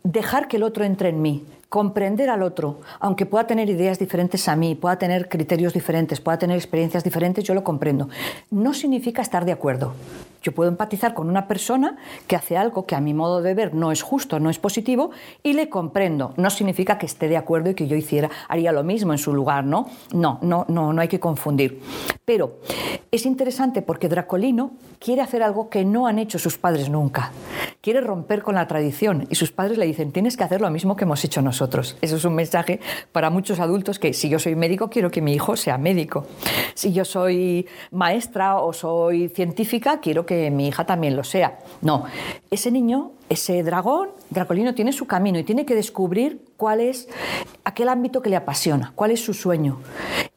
dejar 0.03 0.49
que 0.49 0.57
el 0.57 0.65
otro 0.65 0.85
entre 0.85 1.11
en 1.11 1.23
mí, 1.23 1.45
comprender 1.77 2.31
al 2.31 2.43
otro, 2.43 2.81
aunque 3.01 3.27
pueda 3.27 3.47
tener 3.47 3.69
ideas 3.69 3.99
diferentes 3.99 4.49
a 4.49 4.57
mí, 4.57 4.75
pueda 4.75 4.99
tener 4.99 5.29
criterios 5.29 5.75
diferentes, 5.75 6.23
pueda 6.23 6.39
tener 6.39 6.57
experiencias 6.57 7.05
diferentes, 7.05 7.45
yo 7.45 7.53
lo 7.53 7.65
comprendo. 7.65 8.09
No 8.51 8.73
significa 8.73 9.21
estar 9.21 9.45
de 9.45 9.53
acuerdo. 9.53 9.93
Yo 10.43 10.53
puedo 10.53 10.71
empatizar 10.71 11.13
con 11.13 11.29
una 11.29 11.49
persona 11.49 11.97
que 12.29 12.37
hace 12.37 12.57
algo 12.57 12.87
que 12.87 12.95
a 12.95 13.01
mi 13.01 13.13
modo 13.13 13.43
de 13.43 13.53
ver 13.53 13.75
no 13.75 13.93
es 13.93 14.01
justo, 14.01 14.39
no 14.39 14.49
es 14.49 14.59
positivo, 14.59 15.11
y 15.43 15.53
le 15.53 15.69
comprendo. 15.69 16.33
No 16.37 16.49
significa 16.49 16.99
que 16.99 17.05
esté 17.05 17.29
de 17.29 17.37
acuerdo 17.37 17.69
y 17.69 17.75
que 17.75 17.89
yo 17.89 17.97
hiciera, 17.97 18.31
haría 18.49 18.73
lo 18.73 18.85
mismo 18.85 19.13
en 19.13 19.19
su 19.19 19.35
lugar, 19.35 19.65
¿no? 19.65 19.89
No, 20.15 20.39
no, 20.41 20.65
no, 20.69 20.95
no 20.95 21.03
hay 21.03 21.09
que 21.09 21.21
confundir. 21.21 21.83
Pero 22.25 22.61
es 23.11 23.27
interesante 23.27 23.83
porque 23.83 24.09
Dracolino 24.09 24.71
quiere 25.01 25.21
hacer 25.21 25.43
algo 25.43 25.69
que 25.69 25.85
no 25.85 26.07
han 26.07 26.19
hecho 26.21 26.39
sus 26.39 26.59
padres 26.59 26.89
nunca. 26.89 27.33
Quiere 27.81 28.01
romper 28.01 28.43
con 28.43 28.55
la 28.55 28.67
tradición 28.69 29.27
y 29.29 29.35
sus 29.35 29.51
padres 29.53 29.79
le 29.79 29.87
dicen, 29.87 30.13
tienes 30.13 30.37
que 30.37 30.45
hacer 30.45 30.61
lo 30.61 30.71
mismo 30.71 30.95
que 30.95 31.05
hemos 31.05 31.25
hecho 31.25 31.43
nosotros. 31.43 31.66
Eso 32.01 32.17
es 32.17 32.25
un 32.25 32.35
mensaje 32.35 32.81
para 33.13 33.31
muchos 33.31 33.61
adultos 33.61 33.99
que 33.99 34.13
si 34.13 34.29
yo 34.29 34.39
soy 34.39 34.55
médico, 34.55 34.89
quiero 34.89 35.11
que 35.11 35.21
mi 35.21 35.35
hijo 35.35 35.57
sea 35.57 35.79
médico. 35.79 36.27
Si 36.75 36.93
yo 36.93 37.05
soy 37.05 37.67
maestra 37.91 38.59
o 38.59 38.73
soy 38.73 39.29
científica, 39.29 40.01
quiero 40.01 40.27
que 40.27 40.51
mi 40.51 40.69
hija 40.69 40.85
también 40.85 41.17
lo 41.17 41.25
sea. 41.25 41.59
No, 41.83 42.05
ese 42.51 42.71
niño, 42.71 43.13
ese 43.29 43.63
dragón, 43.63 44.11
Dracolino, 44.31 44.75
tiene 44.75 44.93
su 44.93 45.07
camino 45.07 45.39
y 45.39 45.45
tiene 45.45 45.67
que 45.67 45.75
descubrir 45.75 46.41
cuál 46.57 46.81
es 46.81 47.09
aquel 47.65 47.89
ámbito 47.89 48.23
que 48.23 48.31
le 48.31 48.37
apasiona, 48.37 48.93
cuál 48.95 49.11
es 49.11 49.25
su 49.25 49.35
sueño. 49.35 49.81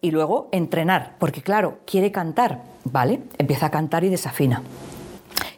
Y 0.01 0.11
luego 0.11 0.49
entrenar, 0.51 1.15
porque 1.19 1.41
claro, 1.41 1.79
quiere 1.85 2.11
cantar, 2.11 2.63
¿vale? 2.83 3.21
Empieza 3.37 3.67
a 3.67 3.71
cantar 3.71 4.03
y 4.03 4.09
desafina. 4.09 4.63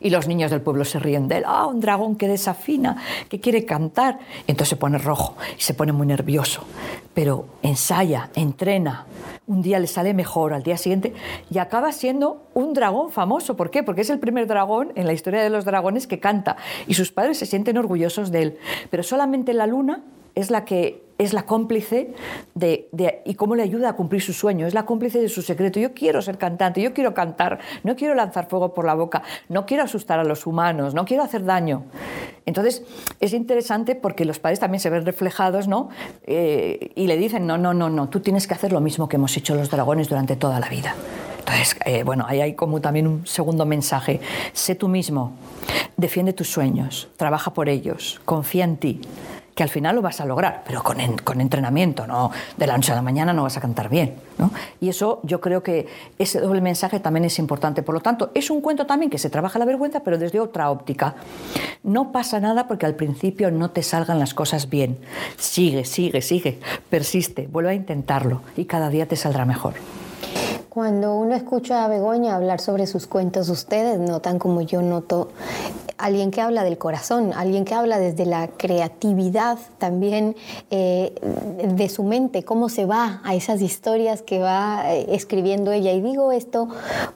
Y 0.01 0.10
los 0.10 0.27
niños 0.27 0.51
del 0.51 0.62
pueblo 0.62 0.84
se 0.84 1.00
ríen 1.00 1.27
de 1.27 1.38
él. 1.38 1.43
Ah, 1.46 1.67
un 1.67 1.79
dragón 1.79 2.15
que 2.15 2.27
desafina, 2.27 2.98
que 3.29 3.39
quiere 3.39 3.65
cantar. 3.65 4.20
Entonces 4.48 4.70
se 4.70 4.75
pone 4.75 4.98
rojo 4.98 5.36
y 5.58 5.62
se 5.62 5.74
pone 5.74 5.91
muy 5.91 6.08
nervioso. 6.08 6.63
Pero 7.13 7.46
ensaya, 7.62 8.29
entrena. 8.36 9.05
Un 9.48 9.62
día 9.62 9.79
le 9.79 9.88
sale 9.88 10.13
mejor, 10.13 10.53
al 10.53 10.63
día 10.63 10.77
siguiente, 10.77 11.13
y 11.50 11.58
acaba 11.58 11.91
siendo 11.91 12.43
un 12.53 12.74
dragón 12.74 13.12
famoso. 13.12 13.55
¿Por 13.55 13.70
qué? 13.70 13.84
Porque 13.84 14.01
es 14.01 14.10
el 14.10 14.20
primer 14.20 14.48
dragón 14.48 14.91
en 14.96 15.08
la 15.08 15.13
historia 15.13 15.41
de 15.41 15.50
los 15.50 15.65
dragones 15.65 16.08
que 16.08 16.20
canta. 16.20 16.58
Y 16.88 16.93
sus 16.93 17.12
padres 17.12 17.38
se 17.38 17.46
sienten 17.46 17.77
orgullosos 17.77 18.31
de 18.31 18.41
él. 18.41 18.58
Pero 18.89 19.03
solamente 19.03 19.53
la 19.53 19.67
luna 19.67 20.03
es 20.35 20.51
la 20.51 20.65
que 20.65 21.01
es 21.23 21.33
la 21.33 21.43
cómplice 21.43 22.13
de, 22.55 22.89
y 23.25 23.35
cómo 23.35 23.55
le 23.55 23.61
ayuda 23.61 23.89
a 23.89 23.93
cumplir 23.93 24.23
su 24.23 24.33
sueño, 24.33 24.65
es 24.65 24.73
la 24.73 24.85
cómplice 24.85 25.19
de 25.21 25.29
su 25.29 25.43
secreto. 25.43 25.79
Yo 25.79 25.93
quiero 25.93 26.19
ser 26.23 26.39
cantante, 26.39 26.81
yo 26.81 26.93
quiero 26.93 27.13
cantar, 27.13 27.59
no 27.83 27.95
quiero 27.95 28.15
lanzar 28.15 28.50
fuego 28.50 28.73
por 28.73 28.85
la 28.85 28.95
boca, 28.95 29.21
no 29.47 29.67
quiero 29.67 29.83
asustar 29.83 30.19
a 30.19 30.23
los 30.23 30.47
humanos, 30.47 30.95
no 30.95 31.05
quiero 31.05 31.21
hacer 31.21 31.45
daño. 31.45 31.83
Entonces 32.47 32.83
es 33.19 33.33
interesante 33.33 33.93
porque 33.93 34.25
los 34.25 34.39
padres 34.39 34.59
también 34.59 34.79
se 34.79 34.89
ven 34.89 35.05
reflejados, 35.05 35.67
¿no? 35.67 35.89
Eh, 36.23 36.91
y 36.95 37.05
le 37.05 37.17
dicen, 37.17 37.45
no, 37.45 37.55
no, 37.59 37.75
no, 37.75 37.89
no, 37.89 38.09
tú 38.09 38.21
tienes 38.21 38.47
que 38.47 38.55
hacer 38.55 38.71
lo 38.71 38.81
mismo 38.81 39.07
que 39.07 39.17
hemos 39.17 39.38
hecho 39.38 39.53
los 39.53 39.69
dragones 39.69 40.09
durante 40.09 40.35
toda 40.35 40.59
la 40.59 40.69
vida. 40.69 40.95
Entonces, 41.38 41.75
eh, 41.85 42.03
bueno, 42.03 42.25
ahí 42.27 42.41
hay 42.41 42.55
como 42.55 42.81
también 42.81 43.05
un 43.05 43.27
segundo 43.27 43.65
mensaje. 43.67 44.21
Sé 44.53 44.73
tú 44.73 44.88
mismo, 44.88 45.33
defiende 45.97 46.33
tus 46.33 46.50
sueños, 46.50 47.09
trabaja 47.15 47.53
por 47.53 47.69
ellos, 47.69 48.19
confía 48.25 48.63
en 48.63 48.77
ti 48.77 49.01
que 49.55 49.63
al 49.63 49.70
final 49.70 49.96
lo 49.96 50.01
vas 50.01 50.22
a 50.22 50.25
lograr, 50.25 50.63
pero 50.65 50.84
con, 50.84 50.98
con 51.17 51.41
entrenamiento, 51.41 52.08
no 52.08 52.31
de 52.58 52.67
la 52.67 52.75
noche 52.75 52.91
a 52.91 52.96
la 52.96 53.01
mañana 53.01 53.34
no 53.34 53.43
vas 53.43 53.58
a 53.58 53.62
cantar 53.62 53.89
bien. 53.89 54.15
¿no? 54.38 54.51
Y 54.79 54.89
eso 54.89 55.20
yo 55.24 55.41
creo 55.41 55.62
que 55.62 55.88
ese 56.17 56.39
doble 56.39 56.62
mensaje 56.62 57.00
también 57.00 57.25
es 57.25 57.38
importante. 57.39 57.84
Por 57.84 57.96
lo 57.96 58.01
tanto, 58.01 58.31
es 58.34 58.50
un 58.50 58.62
cuento 58.62 58.86
también 58.86 59.10
que 59.10 59.17
se 59.17 59.29
trabaja 59.29 59.60
la 59.60 59.65
vergüenza, 59.65 60.01
pero 60.01 60.17
desde 60.17 60.39
otra 60.39 60.70
óptica. 60.72 61.15
No 61.84 62.12
pasa 62.12 62.39
nada 62.39 62.67
porque 62.67 62.86
al 62.86 62.96
principio 62.96 63.51
no 63.51 63.72
te 63.72 63.84
salgan 63.84 64.20
las 64.20 64.34
cosas 64.34 64.70
bien. 64.70 64.98
Sigue, 65.38 65.86
sigue, 65.86 66.22
sigue, 66.22 66.60
persiste, 66.89 67.48
vuelve 67.48 67.72
a 67.72 67.74
intentarlo 67.74 68.41
y 68.55 68.65
cada 68.65 68.89
día 68.89 69.08
te 69.08 69.15
saldrá 69.15 69.46
mejor. 69.46 69.74
Cuando 70.71 71.15
uno 71.15 71.35
escucha 71.35 71.83
a 71.83 71.89
Begoña 71.89 72.33
hablar 72.33 72.61
sobre 72.61 72.87
sus 72.87 73.05
cuentos, 73.05 73.49
ustedes 73.49 73.99
notan 73.99 74.39
como 74.39 74.61
yo 74.61 74.81
noto 74.81 75.27
alguien 76.01 76.31
que 76.31 76.41
habla 76.41 76.63
del 76.63 76.77
corazón, 76.77 77.31
alguien 77.35 77.63
que 77.65 77.75
habla 77.75 77.99
desde 77.99 78.25
la 78.25 78.47
creatividad 78.47 79.59
también 79.77 80.35
eh, 80.71 81.13
de 81.63 81.89
su 81.89 82.03
mente, 82.03 82.43
cómo 82.43 82.69
se 82.69 82.85
va 82.85 83.21
a 83.23 83.35
esas 83.35 83.61
historias 83.61 84.21
que 84.21 84.39
va 84.39 84.95
eh, 84.95 85.07
escribiendo 85.09 85.71
ella. 85.71 85.91
Y 85.91 86.01
digo 86.01 86.31
esto 86.31 86.69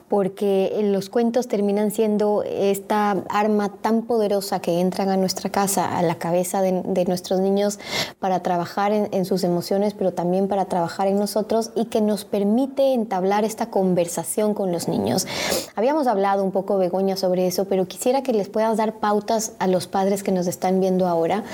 porque 0.08 0.78
los 0.84 1.08
cuentos 1.08 1.48
terminan 1.48 1.90
siendo 1.90 2.44
esta 2.44 3.24
arma 3.28 3.70
tan 3.70 4.02
poderosa 4.02 4.60
que 4.60 4.80
entran 4.80 5.08
a 5.08 5.16
nuestra 5.16 5.50
casa, 5.50 5.96
a 5.96 6.02
la 6.02 6.16
cabeza 6.16 6.62
de, 6.62 7.04
nuestros 7.06 7.40
niños 7.40 7.78
para 8.18 8.42
trabajar 8.42 8.92
en, 8.92 9.08
en 9.12 9.24
sus 9.24 9.44
emociones, 9.44 9.94
pero 9.94 10.12
también 10.12 10.46
para 10.46 10.66
trabajar 10.66 11.08
en 11.08 11.18
nosotros 11.18 11.70
y 11.74 11.86
que 11.86 12.00
nos 12.00 12.24
permite 12.24 12.92
entablar 12.94 13.44
esta 13.46 13.70
conversación 13.70 14.54
con 14.54 14.72
los 14.72 14.88
niños. 14.88 15.26
Habíamos 15.74 16.06
hablado 16.06 16.44
un 16.44 16.52
poco, 16.52 16.78
Begoña, 16.78 17.16
sobre 17.16 17.46
eso, 17.46 17.66
pero 17.66 17.86
quisiera 17.86 18.22
que 18.22 18.32
les 18.32 18.48
puedas 18.48 18.76
dar 18.76 18.94
pautas 18.94 19.52
a 19.58 19.66
los 19.66 19.86
padres 19.86 20.22
que 20.22 20.32
nos 20.32 20.46
están 20.46 20.80
viendo 20.80 21.06
ahora. 21.06 21.44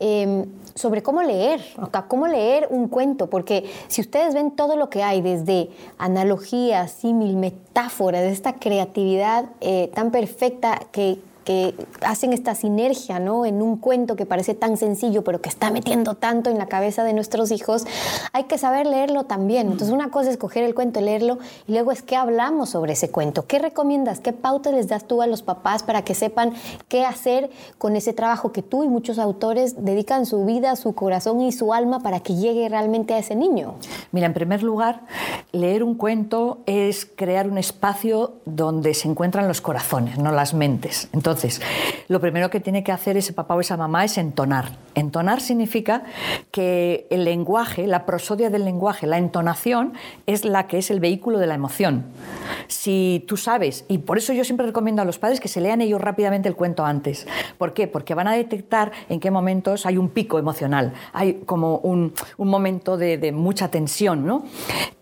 Em, 0.00 0.46
sobre 0.74 1.02
cómo 1.02 1.22
leer, 1.22 1.60
cómo 2.08 2.26
leer 2.26 2.66
un 2.70 2.88
cuento, 2.88 3.28
porque 3.28 3.70
si 3.88 4.00
ustedes 4.00 4.34
ven 4.34 4.52
todo 4.52 4.76
lo 4.76 4.88
que 4.88 5.02
hay, 5.02 5.20
desde 5.20 5.68
analogías, 5.98 6.90
símil, 6.92 7.36
metáforas, 7.36 8.22
esta 8.24 8.54
creatividad 8.54 9.46
eh, 9.60 9.90
tan 9.94 10.10
perfecta 10.10 10.80
que, 10.90 11.18
que 11.44 11.74
hacen 12.04 12.32
esta 12.32 12.54
sinergia 12.54 13.18
¿no? 13.18 13.46
en 13.46 13.62
un 13.62 13.76
cuento 13.76 14.16
que 14.16 14.26
parece 14.26 14.54
tan 14.54 14.76
sencillo, 14.76 15.24
pero 15.24 15.40
que 15.40 15.48
está 15.48 15.70
metiendo 15.70 16.14
tanto 16.14 16.50
en 16.50 16.58
la 16.58 16.66
cabeza 16.66 17.04
de 17.04 17.12
nuestros 17.12 17.50
hijos, 17.50 17.84
hay 18.32 18.44
que 18.44 18.58
saber 18.58 18.86
leerlo 18.86 19.24
también. 19.24 19.66
Entonces, 19.68 19.90
una 19.90 20.10
cosa 20.10 20.30
es 20.30 20.36
coger 20.36 20.64
el 20.64 20.74
cuento, 20.74 21.00
leerlo, 21.00 21.38
y 21.66 21.72
luego 21.72 21.92
es 21.92 22.02
que 22.02 22.16
hablamos 22.16 22.70
sobre 22.70 22.92
ese 22.92 23.10
cuento. 23.10 23.46
¿Qué 23.46 23.58
recomiendas? 23.58 24.20
¿Qué 24.20 24.32
pautas 24.32 24.74
les 24.74 24.88
das 24.88 25.04
tú 25.04 25.22
a 25.22 25.26
los 25.26 25.42
papás 25.42 25.82
para 25.82 26.02
que 26.02 26.14
sepan 26.14 26.52
qué 26.88 27.04
hacer 27.04 27.50
con 27.78 27.96
ese 27.96 28.12
trabajo 28.12 28.52
que 28.52 28.62
tú 28.62 28.84
y 28.84 28.88
muchos 28.88 29.18
autores 29.18 29.84
dedican 29.84 30.26
su 30.26 30.44
vida, 30.44 30.76
su 30.76 30.94
corazón 30.94 31.40
y 31.40 31.52
su 31.52 31.72
alma 31.72 32.00
para 32.00 32.20
que 32.20 32.34
llegue 32.34 32.68
realmente 32.68 33.14
a 33.14 33.18
ese 33.18 33.34
niño? 33.34 33.74
Mira, 34.12 34.26
en 34.26 34.34
primer 34.34 34.62
lugar, 34.62 35.02
leer 35.52 35.82
un 35.82 35.94
cuento 35.94 36.60
es 36.66 37.06
crear 37.06 37.48
un 37.48 37.58
espacio 37.58 38.34
donde 38.44 38.94
se 38.94 39.08
encuentran 39.08 39.48
los 39.48 39.60
corazones, 39.60 40.18
no 40.18 40.32
las 40.32 40.54
mentes. 40.54 41.08
Entonces, 41.12 41.31
entonces, 41.32 41.62
lo 42.08 42.20
primero 42.20 42.50
que 42.50 42.60
tiene 42.60 42.84
que 42.84 42.92
hacer 42.92 43.16
ese 43.16 43.32
papá 43.32 43.54
o 43.54 43.60
esa 43.60 43.78
mamá 43.78 44.04
es 44.04 44.18
entonar. 44.18 44.72
Entonar 44.94 45.40
significa 45.40 46.02
que 46.50 47.06
el 47.08 47.24
lenguaje, 47.24 47.86
la 47.86 48.04
prosodia 48.04 48.50
del 48.50 48.66
lenguaje, 48.66 49.06
la 49.06 49.16
entonación, 49.16 49.94
es 50.26 50.44
la 50.44 50.66
que 50.66 50.76
es 50.76 50.90
el 50.90 51.00
vehículo 51.00 51.38
de 51.38 51.46
la 51.46 51.54
emoción. 51.54 52.04
Si 52.68 53.24
tú 53.26 53.38
sabes, 53.38 53.86
y 53.88 53.98
por 53.98 54.18
eso 54.18 54.34
yo 54.34 54.44
siempre 54.44 54.66
recomiendo 54.66 55.00
a 55.00 55.06
los 55.06 55.18
padres 55.18 55.40
que 55.40 55.48
se 55.48 55.62
lean 55.62 55.80
ellos 55.80 56.02
rápidamente 56.02 56.50
el 56.50 56.54
cuento 56.54 56.84
antes. 56.84 57.26
¿Por 57.56 57.72
qué? 57.72 57.86
Porque 57.86 58.14
van 58.14 58.28
a 58.28 58.34
detectar 58.34 58.92
en 59.08 59.18
qué 59.18 59.30
momentos 59.30 59.86
hay 59.86 59.96
un 59.96 60.10
pico 60.10 60.38
emocional, 60.38 60.92
hay 61.14 61.40
como 61.46 61.78
un, 61.78 62.12
momento 62.36 62.98
de, 62.98 63.32
mucha 63.32 63.68
tensión. 63.68 64.26
¿no? 64.26 64.44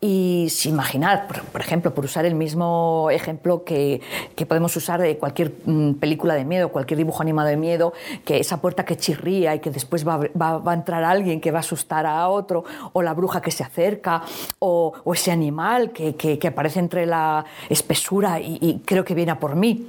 Y 0.00 0.46
si 0.50 0.68
imaginar, 0.68 1.26
por, 1.50 1.60
ejemplo, 1.60 1.92
por 1.92 2.04
usar 2.04 2.24
el 2.24 2.36
mismo 2.36 3.08
ejemplo 3.10 3.64
que, 3.64 4.00
que 4.36 4.46
podemos 4.46 4.76
usar 4.76 5.00
de 5.00 5.18
cualquier 5.18 5.52
mm, 5.64 5.94
película, 6.20 6.34
de 6.34 6.44
miedo, 6.44 6.68
cualquier 6.70 6.98
dibujo 6.98 7.22
animado 7.22 7.48
de 7.48 7.56
miedo, 7.56 7.94
que 8.24 8.38
esa 8.38 8.60
puerta 8.60 8.84
que 8.84 8.96
chirría 8.96 9.54
y 9.54 9.60
que 9.60 9.70
después 9.70 10.06
va, 10.06 10.20
a 10.20 10.74
entrar 10.74 11.02
alguien 11.02 11.40
que 11.40 11.50
va 11.50 11.58
a 11.58 11.60
asustar 11.60 12.04
a 12.04 12.28
otro, 12.28 12.64
o 12.92 13.02
la 13.02 13.14
bruja 13.14 13.40
que 13.40 13.50
se 13.50 13.64
acerca, 13.64 14.22
o, 14.58 14.92
ese 15.14 15.32
animal 15.32 15.92
que, 15.92 16.38
aparece 16.46 16.78
entre 16.78 17.06
la 17.06 17.44
espesura 17.68 18.38
y, 18.40 18.82
creo 18.84 19.04
que 19.04 19.14
viene 19.14 19.32
a 19.32 19.38
por 19.38 19.56
mí. 19.56 19.88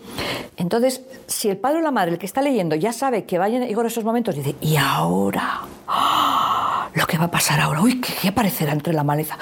Entonces, 0.58 1.02
si 1.28 1.50
el 1.50 1.58
padre 1.58 1.80
o 1.80 1.82
la 1.82 1.92
madre, 1.92 2.12
el 2.12 2.18
que 2.18 2.26
está 2.26 2.42
leyendo, 2.42 2.76
ya 2.76 2.94
sabe 2.94 3.26
que 3.26 3.38
vayan 3.38 3.64
a 3.64 3.66
llegar 3.66 3.86
esos 3.86 4.04
momentos, 4.04 4.36
dice, 4.36 4.56
¿y 4.62 4.78
ahora? 4.78 5.62
¡Ah! 5.88 6.90
Lo 6.94 7.06
que 7.08 7.18
va 7.18 7.26
a 7.26 7.32
pasar 7.32 7.60
ahora, 7.60 7.82
uy, 7.82 8.02
¿qué, 8.02 8.28
aparecerá 8.28 8.74
entre 8.74 8.94
la 8.94 9.04
maleza? 9.04 9.38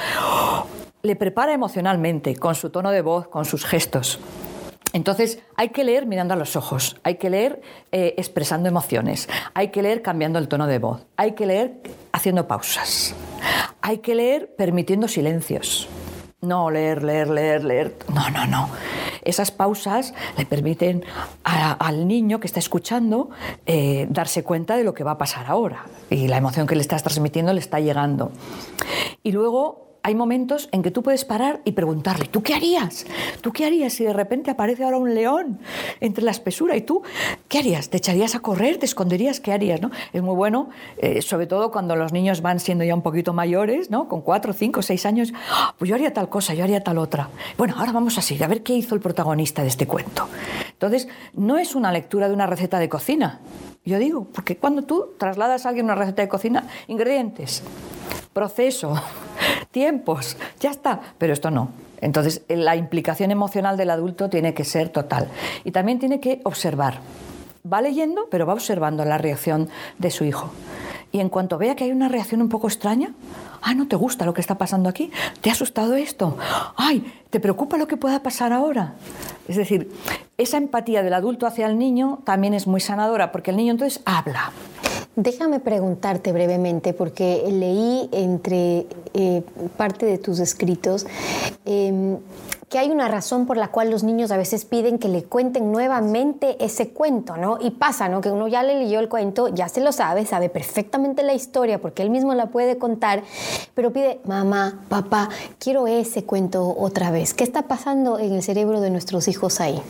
Le 1.02 1.16
prepara 1.16 1.54
emocionalmente, 1.54 2.36
con 2.36 2.54
su 2.54 2.70
tono 2.70 2.92
de 2.92 3.02
voz, 3.02 3.28
con 3.28 3.46
sus 3.46 3.66
gestos. 3.66 4.20
Entonces, 4.94 5.40
hay 5.56 5.70
que 5.70 5.84
leer 5.84 6.06
mirando 6.06 6.34
a 6.34 6.38
los 6.38 6.56
ojos, 6.56 6.98
hay 7.04 7.16
que 7.16 7.30
leer 7.30 7.62
eh, 7.92 8.16
expresando 8.18 8.68
emociones, 8.68 9.30
hay 9.54 9.70
que 9.70 9.82
leer 9.82 10.02
cambiando 10.02 10.40
el 10.40 10.48
tono 10.48 10.66
de 10.66 10.80
voz, 10.80 11.06
hay 11.16 11.34
que 11.34 11.46
leer 11.46 11.82
haciendo 12.12 12.48
pausas, 12.48 13.14
hay 13.82 14.00
que 14.00 14.16
leer 14.16 14.56
permitiendo 14.56 15.08
silencios. 15.08 15.88
No, 16.42 16.72
leer, 16.72 17.04
leer, 17.04 17.30
leer, 17.30 17.66
leer. 17.66 17.96
No, 18.14 18.30
no, 18.30 18.48
no. 18.48 18.70
Esas 19.24 19.52
pausas 19.52 20.14
le 20.38 20.46
permiten 20.46 21.04
al 21.44 22.08
niño 22.08 22.40
que 22.40 22.48
está 22.48 22.60
escuchando 22.60 23.30
eh, 23.66 24.08
darse 24.10 24.44
cuenta 24.44 24.78
de 24.78 24.86
lo 24.86 24.94
que 24.94 25.04
va 25.04 25.12
a 25.12 25.18
pasar 25.18 25.48
ahora 25.48 25.86
y 26.10 26.30
la 26.30 26.38
emoción 26.38 26.66
que 26.66 26.76
le 26.76 26.82
estás 26.82 27.04
transmitiendo 27.04 27.52
le 27.52 27.60
está 27.60 27.82
llegando. 27.82 28.32
Y 29.22 29.34
luego 29.34 29.89
hay 30.04 30.16
momentos 30.16 30.70
en 30.72 30.82
que 30.82 30.92
tú 30.92 31.04
puedes 31.04 31.26
parar 31.26 31.62
y 31.66 31.74
preguntarle, 31.74 32.26
¿tú 32.26 32.42
qué 32.42 32.54
harías? 32.54 33.06
¿Tú 33.42 33.52
qué 33.52 33.66
harías 33.66 33.94
si 33.94 34.04
de 34.04 34.14
repente 34.14 34.52
aparece 34.52 34.84
ahora 34.84 34.98
un 34.98 35.14
león 35.14 35.60
entre 36.00 36.24
la 36.24 36.32
espesura? 36.32 36.76
¿Y 36.76 36.82
tú 36.82 37.02
qué 37.48 37.60
harías? 37.60 37.90
¿Te 37.90 37.98
echarías 37.98 38.36
a 38.36 38.40
correr? 38.40 38.78
¿Te 38.78 38.86
esconderías? 38.86 39.40
¿Qué 39.40 39.52
harías? 39.52 39.82
¿no? 39.82 39.92
Es 40.14 40.22
muy 40.22 40.36
bueno, 40.36 40.70
eh, 40.98 41.22
sobre 41.22 41.48
todo 41.48 41.72
cuando 41.72 41.96
los 41.96 42.14
niños 42.14 42.42
van 42.42 42.60
siendo 42.60 42.84
ya 42.84 42.96
un 42.96 43.02
poquito 43.02 43.34
mayores, 43.34 43.90
¿no? 43.90 44.08
con 44.08 44.22
cuatro, 44.22 44.54
cinco, 44.54 44.82
seis 44.82 45.06
años, 45.06 45.34
ah, 45.52 45.76
pues 45.78 45.90
yo 45.90 45.96
haría 45.96 46.14
tal 46.14 46.30
cosa, 46.30 46.54
yo 46.54 46.64
haría 46.64 46.84
tal 46.84 46.98
otra. 46.98 47.30
Bueno, 47.58 47.76
ahora 47.78 47.92
vamos 47.92 48.18
a 48.18 48.22
seguir, 48.22 48.44
a 48.44 48.48
ver 48.48 48.64
qué 48.64 48.74
hizo 48.74 48.96
el 48.96 49.02
protagonista 49.02 49.62
de 49.62 49.68
este 49.68 49.88
cuento. 49.88 50.28
Entonces, 50.72 51.08
no 51.34 51.58
es 51.58 51.76
una 51.76 51.92
lectura 51.92 52.28
de 52.28 52.34
una 52.34 52.48
receta 52.48 52.80
de 52.80 52.90
cocina, 52.90 53.40
yo 53.86 53.98
digo, 53.98 54.26
porque 54.26 54.58
cuando 54.58 54.84
tú 54.84 55.14
trasladas 55.18 55.66
a 55.66 55.70
alguien 55.70 55.86
una 55.86 55.96
receta 55.96 56.22
de 56.22 56.28
cocina, 56.28 56.68
ingredientes, 56.88 57.64
proceso, 58.34 58.96
tiempos, 59.72 60.38
ya 60.60 60.72
está. 60.72 61.00
Pero 61.18 61.34
esto 61.34 61.52
no. 61.52 61.70
Entonces, 62.02 62.42
la 62.48 62.76
implicación 62.76 63.32
emocional 63.32 63.78
del 63.78 63.90
adulto 63.90 64.30
tiene 64.30 64.54
que 64.54 64.64
ser 64.64 64.90
total. 64.90 65.28
Y 65.64 65.72
también 65.72 66.00
tiene 66.00 66.20
que 66.20 66.42
observar. 66.44 67.00
Va 67.72 67.82
leyendo, 67.82 68.28
pero 68.32 68.46
va 68.46 68.54
observando 68.54 69.04
la 69.04 69.18
reacción 69.18 69.70
de 69.98 70.12
su 70.12 70.24
hijo. 70.24 70.52
Y 71.12 71.20
en 71.20 71.30
cuanto 71.30 71.58
vea 71.58 71.76
que 71.76 71.86
hay 71.86 71.92
una 71.92 72.08
reacción 72.08 72.42
un 72.42 72.50
poco 72.50 72.68
extraña, 72.68 73.14
ah, 73.62 73.74
no 73.74 73.88
te 73.88 73.96
gusta 73.96 74.26
lo 74.26 74.34
que 74.34 74.42
está 74.42 74.58
pasando 74.58 74.90
aquí, 74.90 75.12
te 75.42 75.50
ha 75.50 75.54
asustado 75.54 75.96
esto, 75.96 76.38
ay, 76.76 77.12
te 77.32 77.40
preocupa 77.40 77.78
lo 77.78 77.88
que 77.88 77.98
pueda 77.98 78.22
pasar 78.22 78.54
ahora. 78.54 78.94
Es 79.48 79.56
decir, 79.56 79.92
esa 80.38 80.58
empatía 80.58 81.02
del 81.02 81.16
adulto 81.16 81.48
hacia 81.48 81.66
el 81.66 81.80
niño 81.80 82.20
también 82.26 82.54
es 82.54 82.68
muy 82.68 82.80
sanadora, 82.80 83.32
porque 83.32 83.50
el 83.52 83.58
niño 83.58 83.72
entonces 83.72 84.02
habla, 84.06 84.52
Déjame 85.22 85.60
preguntarte 85.60 86.32
brevemente, 86.32 86.94
porque 86.94 87.44
leí 87.52 88.08
entre 88.14 88.86
eh, 89.14 89.44
parte 89.76 90.06
de 90.06 90.18
tus 90.18 90.40
escritos 90.40 91.06
em, 91.66 92.20
que 92.70 92.78
hay 92.78 92.92
una 92.92 93.08
razón 93.08 93.48
por 93.48 93.58
la 93.58 93.70
cual 93.70 93.90
los 93.90 94.04
niños 94.04 94.32
a 94.32 94.38
veces 94.38 94.64
piden 94.64 95.00
que 95.00 95.10
le 95.10 95.24
cuenten 95.24 95.72
nuevamente 95.72 96.64
ese 96.64 96.90
cuento, 96.90 97.36
¿no? 97.36 97.58
Y 97.60 97.72
pasa, 97.72 98.08
¿no? 98.10 98.22
Que 98.22 98.30
uno 98.30 98.48
ya 98.48 98.62
le 98.62 98.78
leyó 98.78 99.00
el 99.00 99.10
cuento, 99.10 99.48
ya 99.48 99.68
se 99.70 99.82
lo 99.82 99.92
sabe, 99.92 100.26
sabe 100.26 100.50
perfectamente 100.50 101.24
la 101.24 101.34
historia 101.34 101.80
porque 101.80 102.04
él 102.04 102.12
mismo 102.12 102.36
la 102.36 102.48
puede 102.48 102.78
contar, 102.78 103.24
pero 103.74 103.92
pide, 103.92 104.20
mamá, 104.26 104.82
papá, 104.88 105.30
quiero 105.58 105.88
ese 105.88 106.26
cuento 106.26 106.76
otra 106.78 107.10
vez. 107.10 107.34
¿Qué 107.34 107.44
está 107.44 107.64
pasando 107.64 108.20
en 108.20 108.34
el 108.34 108.44
cerebro 108.44 108.82
de 108.82 108.92
nuestros 108.92 109.28
hijos 109.28 109.60
ahí? 109.60 109.82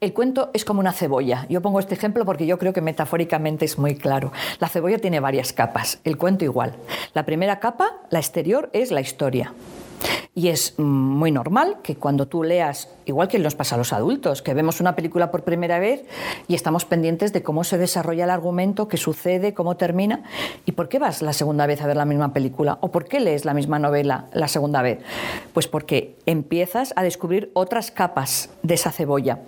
El 0.00 0.12
cuento 0.12 0.50
es 0.52 0.64
como 0.64 0.80
una 0.80 0.92
cebolla. 0.92 1.46
Yo 1.48 1.62
pongo 1.62 1.80
este 1.80 1.94
ejemplo 1.94 2.26
porque 2.26 2.46
yo 2.46 2.58
creo 2.58 2.74
que 2.74 2.82
metafóricamente 2.82 3.64
es 3.64 3.78
muy 3.78 3.96
claro. 3.96 4.32
La 4.60 4.68
cebolla 4.68 4.98
tiene 4.98 5.18
varias 5.18 5.54
capas, 5.54 5.98
el 6.04 6.18
cuento 6.18 6.44
igual. 6.44 6.76
La 7.14 7.24
primera 7.24 7.58
capa, 7.58 7.96
la 8.10 8.18
exterior, 8.18 8.68
es 8.74 8.90
la 8.90 9.00
historia. 9.00 9.54
Y 10.34 10.48
es 10.48 10.78
muy 10.78 11.32
normal 11.32 11.78
que 11.82 11.96
cuando 11.96 12.28
tú 12.28 12.44
leas, 12.44 12.88
igual 13.06 13.26
que 13.26 13.40
nos 13.40 13.56
pasa 13.56 13.74
a 13.74 13.78
los 13.78 13.92
adultos, 13.92 14.40
que 14.40 14.54
vemos 14.54 14.80
una 14.80 14.94
película 14.94 15.32
por 15.32 15.42
primera 15.42 15.80
vez 15.80 16.04
y 16.46 16.54
estamos 16.54 16.84
pendientes 16.84 17.32
de 17.32 17.42
cómo 17.42 17.64
se 17.64 17.76
desarrolla 17.76 18.22
el 18.22 18.30
argumento, 18.30 18.86
qué 18.86 18.98
sucede, 18.98 19.52
cómo 19.52 19.76
termina, 19.76 20.22
y 20.64 20.72
por 20.72 20.88
qué 20.88 21.00
vas 21.00 21.22
la 21.22 21.32
segunda 21.32 21.66
vez 21.66 21.82
a 21.82 21.88
ver 21.88 21.96
la 21.96 22.04
misma 22.04 22.32
película 22.32 22.78
o 22.82 22.92
por 22.92 23.06
qué 23.06 23.18
lees 23.18 23.44
la 23.44 23.52
misma 23.52 23.80
novela 23.80 24.26
la 24.32 24.46
segunda 24.46 24.80
vez. 24.80 25.00
Pues 25.52 25.66
porque 25.66 26.16
empiezas 26.24 26.92
a 26.94 27.02
descubrir 27.02 27.50
otras 27.54 27.90
capas 27.90 28.50
de 28.62 28.74
esa 28.74 28.92
cebolla. 28.92 29.40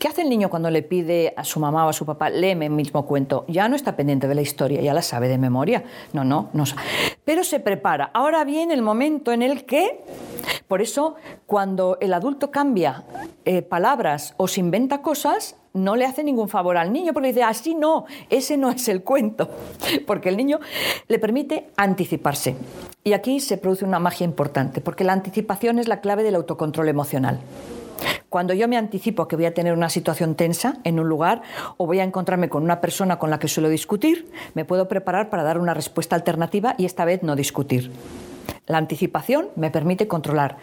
¿Qué 0.00 0.08
hace 0.08 0.22
el 0.22 0.28
niño 0.28 0.50
cuando 0.50 0.70
le 0.70 0.82
pide 0.82 1.34
a 1.36 1.44
su 1.44 1.60
mamá 1.60 1.86
o 1.86 1.90
a 1.90 1.92
su 1.92 2.04
papá, 2.04 2.30
léeme 2.30 2.66
el 2.66 2.72
mismo 2.72 3.06
cuento? 3.06 3.44
Ya 3.46 3.68
no 3.68 3.76
está 3.76 3.94
pendiente 3.94 4.26
de 4.26 4.34
la 4.34 4.42
historia, 4.42 4.80
ya 4.80 4.92
la 4.92 5.02
sabe 5.02 5.28
de 5.28 5.38
memoria. 5.38 5.84
No, 6.12 6.24
no, 6.24 6.48
no. 6.52 6.64
Pero 7.24 7.44
se 7.44 7.60
prepara. 7.60 8.10
Ahora 8.14 8.44
viene 8.44 8.74
el 8.74 8.82
momento 8.82 9.32
en 9.32 9.42
el 9.42 9.64
que 9.64 10.00
por 10.66 10.82
eso, 10.82 11.16
cuando 11.46 11.98
el 12.00 12.14
adulto 12.14 12.50
cambia 12.50 13.04
eh, 13.44 13.62
palabras 13.62 14.34
o 14.36 14.48
se 14.48 14.60
inventa 14.60 15.02
cosas, 15.02 15.56
no 15.74 15.96
le 15.96 16.04
hace 16.04 16.24
ningún 16.24 16.48
favor 16.48 16.76
al 16.76 16.92
niño 16.92 17.12
porque 17.12 17.28
dice, 17.28 17.42
así 17.42 17.74
no, 17.74 18.06
ese 18.30 18.56
no 18.56 18.70
es 18.70 18.88
el 18.88 19.02
cuento, 19.02 19.50
porque 20.06 20.28
el 20.28 20.36
niño 20.36 20.60
le 21.08 21.18
permite 21.18 21.70
anticiparse. 21.76 22.56
Y 23.04 23.12
aquí 23.12 23.40
se 23.40 23.58
produce 23.58 23.84
una 23.84 23.98
magia 23.98 24.24
importante, 24.24 24.80
porque 24.80 25.04
la 25.04 25.12
anticipación 25.12 25.78
es 25.78 25.88
la 25.88 26.00
clave 26.00 26.22
del 26.22 26.36
autocontrol 26.36 26.88
emocional. 26.88 27.40
Cuando 28.28 28.54
yo 28.54 28.68
me 28.68 28.76
anticipo 28.76 29.28
que 29.28 29.36
voy 29.36 29.44
a 29.44 29.54
tener 29.54 29.74
una 29.74 29.90
situación 29.90 30.34
tensa 30.34 30.78
en 30.84 30.98
un 30.98 31.08
lugar 31.08 31.42
o 31.76 31.86
voy 31.86 32.00
a 32.00 32.04
encontrarme 32.04 32.48
con 32.48 32.62
una 32.62 32.80
persona 32.80 33.18
con 33.18 33.30
la 33.30 33.38
que 33.38 33.48
suelo 33.48 33.68
discutir, 33.68 34.30
me 34.54 34.64
puedo 34.64 34.88
preparar 34.88 35.30
para 35.30 35.42
dar 35.42 35.58
una 35.58 35.74
respuesta 35.74 36.16
alternativa 36.16 36.74
y 36.78 36.86
esta 36.86 37.04
vez 37.04 37.22
no 37.22 37.36
discutir. 37.36 37.90
La 38.66 38.78
anticipación 38.78 39.48
me 39.56 39.70
permite 39.70 40.08
controlar. 40.08 40.58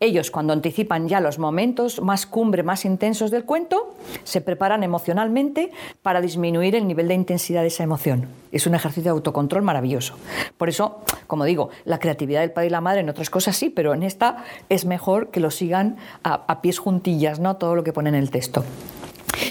Ellos, 0.00 0.30
cuando 0.30 0.52
anticipan 0.52 1.08
ya 1.08 1.20
los 1.20 1.38
momentos 1.38 2.00
más 2.00 2.26
cumbre, 2.26 2.62
más 2.62 2.84
intensos 2.84 3.30
del 3.30 3.44
cuento, 3.44 3.94
se 4.24 4.40
preparan 4.40 4.82
emocionalmente 4.82 5.70
para 6.02 6.20
disminuir 6.20 6.74
el 6.74 6.86
nivel 6.86 7.08
de 7.08 7.14
intensidad 7.14 7.60
de 7.60 7.68
esa 7.68 7.84
emoción. 7.84 8.26
Es 8.52 8.66
un 8.66 8.74
ejercicio 8.74 9.04
de 9.04 9.10
autocontrol 9.10 9.62
maravilloso. 9.62 10.14
Por 10.58 10.68
eso, 10.68 11.02
como 11.26 11.44
digo, 11.44 11.70
la 11.84 11.98
creatividad 11.98 12.40
del 12.40 12.52
padre 12.52 12.68
y 12.68 12.70
la 12.70 12.80
madre 12.80 13.00
en 13.00 13.08
otras 13.08 13.30
cosas 13.30 13.56
sí, 13.56 13.70
pero 13.70 13.94
en 13.94 14.02
esta 14.02 14.44
es 14.68 14.84
mejor 14.84 15.30
que 15.30 15.40
lo 15.40 15.50
sigan 15.50 15.96
a, 16.24 16.60
pies 16.62 16.78
juntillas, 16.78 17.40
¿no? 17.40 17.56
Todo 17.56 17.74
lo 17.74 17.84
que 17.84 17.92
pone 17.92 18.08
en 18.08 18.14
el 18.14 18.30
texto. 18.30 18.64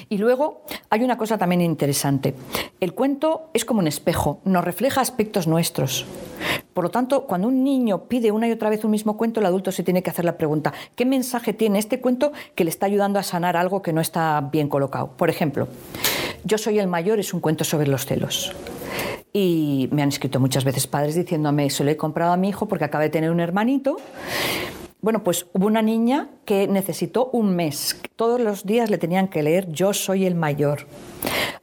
Y 0.10 0.18
luego 0.18 0.64
hay 0.90 1.04
una 1.04 1.18
cosa 1.18 1.38
también 1.38 1.62
interesante. 1.62 2.36
El 2.80 2.94
cuento 2.94 3.50
es 3.54 3.66
como 3.66 3.80
un 3.80 3.88
espejo, 3.88 4.40
nos 4.44 4.64
refleja 4.64 5.02
aspectos 5.02 5.48
nuestros. 5.48 6.06
Por 6.74 6.84
lo 6.86 6.92
tanto, 6.92 7.26
cuando 7.26 7.48
un 7.48 7.64
niño 7.64 8.06
pide 8.06 8.32
una 8.32 8.48
y 8.48 8.52
otra 8.52 8.70
vez 8.70 8.84
un 8.84 8.92
mismo 8.92 9.18
cuento, 9.18 9.40
el 9.40 9.46
adulto 9.46 9.72
se 9.72 9.84
tiene 9.84 10.02
que 10.04 10.10
hacer 10.10 10.26
la 10.26 10.38
pregunta, 10.38 10.74
¿qué 10.96 11.06
mensaje 11.06 11.54
tiene 11.54 11.80
este 11.80 12.00
cuento 12.00 12.32
que 12.56 12.64
le 12.64 12.70
está 12.70 12.86
ayudando 12.86 13.20
a 13.20 13.24
sanar 13.24 13.58
algo 13.58 13.82
que 13.82 13.94
no 13.94 14.02
está 14.02 14.50
bien 14.52 14.68
colocado? 14.70 15.08
Por 15.18 15.30
ejemplo, 15.30 15.68
Yo 16.44 16.58
soy 16.58 16.80
el 16.80 16.88
mayor 16.88 17.20
es 17.20 17.34
un 17.36 17.40
cuento 17.40 17.64
sobre 17.64 17.88
los 17.88 18.06
celos. 18.06 18.52
Y 19.32 19.88
me 19.92 20.02
han 20.02 20.10
escrito 20.10 20.40
muchas 20.40 20.64
veces 20.64 20.88
padres 20.88 21.16
diciéndome, 21.16 21.70
se 21.70 21.84
lo 21.84 21.92
he 21.92 21.98
comprado 21.98 22.34
a 22.34 22.38
mi 22.38 22.50
hijo 22.50 22.68
porque 22.68 22.86
acaba 22.86 23.04
de 23.04 23.12
tener 23.12 23.30
un 23.32 23.40
hermanito 23.40 23.98
bueno, 25.02 25.24
pues 25.24 25.48
hubo 25.54 25.66
una 25.66 25.82
niña 25.82 26.30
que 26.46 26.68
necesitó 26.68 27.32
un 27.34 27.56
mes. 27.56 28.00
Todos 28.16 28.40
los 28.40 28.68
días 28.68 28.92
le 28.92 29.00
tenían 29.00 29.30
que 29.30 29.42
leer 29.42 29.72
Yo 29.72 29.94
soy 29.94 30.28
el 30.28 30.36
mayor. 30.36 30.86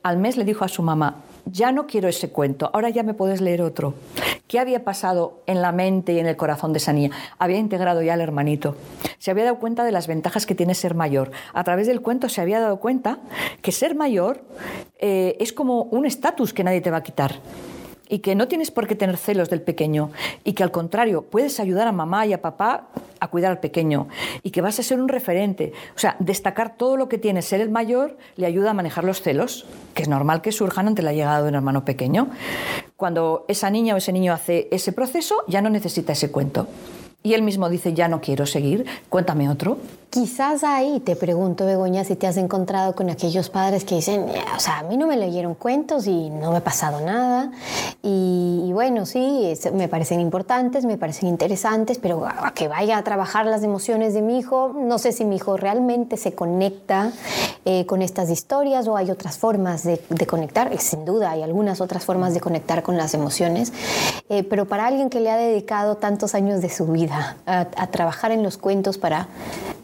Al 0.03 0.19
mes 0.19 0.37
le 0.37 0.45
dijo 0.45 0.65
a 0.65 0.69
su 0.69 0.83
mamá, 0.83 1.23
ya 1.51 1.73
no 1.73 1.87
quiero 1.87 2.09
ese 2.09 2.31
cuento, 2.31 2.71
ahora 2.73 2.91
ya 2.91 3.03
me 3.03 3.15
puedes 3.15 3.41
leer 3.41 3.63
otro. 3.63 3.95
¿Qué 4.47 4.59
había 4.59 4.83
pasado 4.83 5.43
en 5.47 5.61
la 5.61 5.73
mente 5.73 6.15
y 6.15 6.19
en 6.19 6.27
el 6.27 6.37
corazón 6.37 6.73
de 6.73 6.79
esa 6.79 6.93
niña? 6.93 7.11
Había 7.39 7.59
integrado 7.59 8.01
ya 8.03 8.15
al 8.15 8.23
hermanito. 8.23 8.77
Se 9.19 9.31
había 9.31 9.45
dado 9.45 9.59
cuenta 9.59 9.85
de 9.85 9.93
las 9.93 10.07
ventajas 10.07 10.47
que 10.47 10.55
tiene 10.55 10.75
ser 10.75 10.95
mayor. 10.95 11.31
A 11.53 11.65
través 11.65 11.87
del 11.87 12.01
cuento 12.01 12.31
se 12.31 12.41
había 12.41 12.59
dado 12.59 12.81
cuenta 12.81 13.19
que 13.61 13.73
ser 13.73 13.95
mayor 13.95 14.43
eh, 14.99 15.37
es 15.39 15.53
como 15.53 15.83
un 15.83 16.07
estatus 16.07 16.55
que 16.55 16.65
nadie 16.65 16.81
te 16.81 16.91
va 16.91 16.99
a 16.99 17.03
quitar 17.03 17.41
y 18.09 18.21
que 18.21 18.35
no 18.35 18.49
tienes 18.49 18.71
por 18.71 18.87
qué 18.87 18.95
tener 18.95 19.17
celos 19.17 19.51
del 19.51 19.63
pequeño 19.63 20.11
y 20.45 20.55
que 20.55 20.63
al 20.63 20.71
contrario 20.71 21.23
puedes 21.23 21.61
ayudar 21.61 21.89
a 21.89 21.93
mamá 21.93 22.27
y 22.27 22.33
a 22.33 22.43
papá 22.43 22.89
a 23.21 23.29
cuidar 23.29 23.51
al 23.51 23.61
pequeño 23.61 24.09
y 24.43 24.51
que 24.51 24.61
vas 24.61 24.79
a 24.79 24.83
ser 24.83 25.01
un 25.01 25.09
referente. 25.09 25.73
O 25.97 25.99
sea, 25.99 26.17
destacar 26.19 26.77
todo 26.77 26.97
lo 26.97 27.09
que 27.09 27.19
tiene 27.19 27.43
ser 27.43 27.61
el 27.61 27.71
mayor 27.71 28.17
le 28.37 28.47
ayuda 28.47 28.71
a 28.71 28.75
manejar 28.75 29.05
los 29.05 29.23
celos, 29.23 29.67
que 29.95 30.03
es 30.03 30.09
normal 30.09 30.43
que 30.43 30.53
surjan 30.53 30.89
ante 30.89 31.03
la 31.03 31.13
llegada 31.13 31.43
de 31.43 31.49
un 31.49 31.55
hermano 31.55 31.85
pequeño. 31.85 32.29
Cuando 32.97 33.45
esa 33.49 33.71
niña 33.71 33.95
o 33.95 33.99
ese 33.99 34.13
niño 34.13 34.33
hace 34.33 34.69
ese 34.71 34.93
proceso, 34.93 35.45
ya 35.47 35.63
no 35.63 35.71
necesita 35.71 36.13
ese 36.13 36.31
cuento. 36.31 36.67
Y 37.25 37.35
él 37.35 37.43
mismo 37.43 37.69
dice, 37.69 37.95
ya 37.95 38.07
no 38.07 38.21
quiero 38.21 38.47
seguir, 38.47 38.87
cuéntame 39.09 39.51
otro. 39.51 39.79
Quizás 40.11 40.65
ahí 40.65 41.01
te 41.01 41.17
pregunto, 41.17 41.67
Begoña, 41.67 42.03
si 42.03 42.17
te 42.17 42.27
has 42.27 42.39
encontrado 42.39 42.95
con 42.95 43.11
aquellos 43.11 43.51
padres 43.51 43.85
que 43.85 43.97
dicen, 43.97 44.25
o 44.57 44.61
sea, 44.61 44.79
a 44.79 44.83
mí 44.85 44.97
no 44.97 45.07
me 45.07 45.19
leyeron 45.19 45.55
cuentos 45.55 46.07
y 46.07 46.31
no 46.31 46.53
me 46.53 46.59
ha 46.59 46.65
pasado 46.65 47.05
nada. 47.05 47.51
Y, 48.03 48.71
bueno, 48.73 49.05
sí, 49.05 49.53
me 49.75 49.89
parecen 49.89 50.21
importantes, 50.21 50.87
me 50.87 50.97
parecen 50.97 51.29
interesantes, 51.29 51.99
pero 51.99 52.25
a, 52.27 52.53
que 52.55 52.69
vaya 52.69 52.97
a 52.97 53.05
trabajar 53.05 53.45
las 53.45 53.63
emociones 53.63 54.15
de 54.15 54.23
mi 54.23 54.39
hijo, 54.39 54.75
no 54.75 54.99
sé 54.99 55.13
si 55.13 55.27
mi 55.27 55.37
hijo 55.37 55.59
realmente 55.59 56.17
se 56.17 56.33
conecta 56.33 57.13
eh, 57.67 57.85
con 57.85 58.01
estas 58.01 58.31
historias 58.31 58.89
o 58.89 58.97
hay 58.97 59.11
otras 59.11 59.37
formas 59.37 59.83
de, 59.83 59.99
conectar. 60.27 60.71
sin 60.79 61.05
duda, 61.05 61.33
hay 61.33 61.43
algunas 61.43 61.83
otras 61.83 62.05
formas 62.05 62.33
de 62.33 62.41
conectar 62.41 62.83
con 62.83 62.97
las 62.97 63.13
emociones. 63.13 63.75
Eh, 64.31 64.43
pero 64.43 64.67
para 64.67 64.87
alguien 64.87 65.11
que 65.11 65.21
le 65.21 65.31
ha 65.31 65.37
dedicado 65.37 65.97
tantos 65.97 66.35
años 66.35 66.63
de 66.63 66.71
su 66.71 66.87
vida 66.87 67.08
a 67.13 67.87
trabajar 67.91 68.33
en 68.33 68.43
los 68.43 68.59
cuentos 68.59 68.99
para 68.99 69.29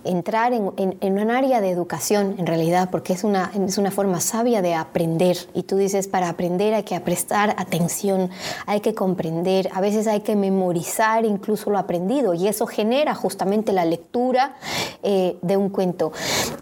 entrar 0.05 0.53
en, 0.53 1.19
un 1.19 1.31
área 1.31 1.61
de 1.61 1.71
educación, 1.71 2.37
en 2.39 2.47
realidad, 2.47 2.91
porque 2.91 3.13
es 3.15 3.25
una, 3.25 3.51
es 3.67 3.79
una 3.79 3.91
forma 3.91 4.21
sabia 4.21 4.63
de 4.63 4.75
aprender. 4.75 5.37
Y 5.55 5.65
tú 5.65 5.77
dices, 5.77 6.09
para 6.09 6.29
aprender 6.29 6.75
hay 6.75 6.83
que 6.83 6.99
prestar 7.01 7.55
atención, 7.59 8.31
hay 8.67 8.81
que 8.81 8.95
comprender, 8.95 9.71
a 9.73 9.81
veces 9.81 10.07
hay 10.07 10.21
que 10.21 10.37
memorizar 10.37 11.25
incluso 11.25 11.71
lo 11.71 11.79
aprendido, 11.79 12.35
y 12.35 12.49
eso 12.49 12.67
genera 12.67 13.15
justamente 13.15 13.73
la 13.73 13.85
lectura 13.85 14.57
eh, 15.03 15.39
de 15.43 15.57
un 15.57 15.71
cuento. 15.71 16.13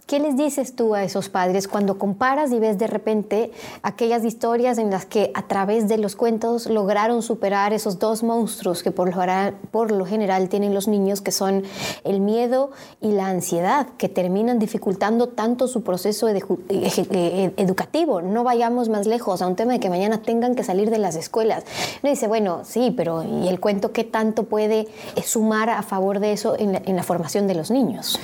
¿Qué 0.07 0.21
les 0.21 0.37
dices 0.37 0.77
tú 0.77 0.95
a 0.95 1.03
esos 1.03 1.29
padres 1.29 1.69
cuando 1.69 1.99
comparas 1.99 2.53
y 2.53 2.59
ves 2.59 2.79
de 2.79 2.87
repente 2.87 3.51
aquellas 3.83 4.25
historias 4.25 4.79
en 4.79 4.91
las 4.91 5.07
que 5.07 5.31
a 5.35 5.49
través 5.49 5.89
de 5.89 5.99
los 5.99 6.17
cuentos 6.17 6.67
lograron 6.67 7.23
superar 7.23 7.73
esos 7.73 7.99
dos 7.99 8.23
monstruos 8.23 8.83
que 8.83 8.91
por 8.91 9.15
lo, 9.15 9.23
por 9.71 9.91
lo 9.91 10.05
general 10.05 10.49
tienen 10.53 10.75
los 10.75 10.87
niños, 10.87 11.23
que 11.23 11.33
son 11.33 11.65
el 12.05 12.21
miedo 12.21 12.73
y 13.01 13.13
la 13.13 13.29
ansiedad, 13.29 13.87
que 13.97 14.11
terminan 14.11 14.59
dificultando 14.59 15.31
tanto 15.31 15.67
su 15.67 15.83
proceso 15.83 16.29
eh, 16.29 17.53
educativo? 17.57 18.21
No 18.21 18.45
vayamos 18.45 18.91
más 18.91 19.07
lejos 19.07 19.41
a 19.41 19.47
un 19.47 19.57
tema 19.57 19.73
de 19.73 19.81
que 19.81 19.89
mañana 19.89 20.21
tengan 20.21 20.55
que 20.55 20.63
salir 20.63 20.91
de 20.91 20.99
las 20.99 21.17
escuelas. 21.17 21.65
Uno 22.03 22.11
dice, 22.11 22.29
bueno, 22.29 22.61
sí, 22.65 22.93
pero 22.95 23.25
¿y 23.25 23.49
el 23.49 23.61
cuento 23.61 23.93
qué 23.93 24.05
tanto 24.05 24.43
puede 24.45 24.89
sumar 25.25 25.71
a 25.71 25.83
favor 25.83 26.21
de 26.21 26.33
eso 26.33 26.55
en 26.59 26.97
la 26.97 27.03
formación 27.03 27.47
de 27.47 27.55
los 27.55 27.71
niños? 27.71 28.21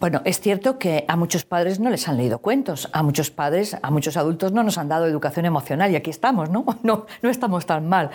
Bueno, 0.00 0.22
es 0.24 0.40
cierto 0.40 0.78
que 0.78 1.04
a 1.08 1.16
muchos 1.16 1.44
padres 1.44 1.78
no 1.78 1.90
les 1.90 2.08
han 2.08 2.16
leído 2.16 2.38
cuentos, 2.38 2.88
a 2.94 3.02
muchos 3.02 3.30
padres, 3.30 3.76
a 3.82 3.90
muchos 3.90 4.16
adultos 4.16 4.50
no 4.50 4.62
nos 4.62 4.78
han 4.78 4.88
dado 4.88 5.04
educación 5.04 5.44
emocional 5.44 5.90
y 5.90 5.96
aquí 5.96 6.08
estamos, 6.08 6.48
¿no? 6.48 6.64
No, 6.82 7.04
no 7.20 7.28
estamos 7.28 7.66
tan 7.66 7.86
mal. 7.86 8.10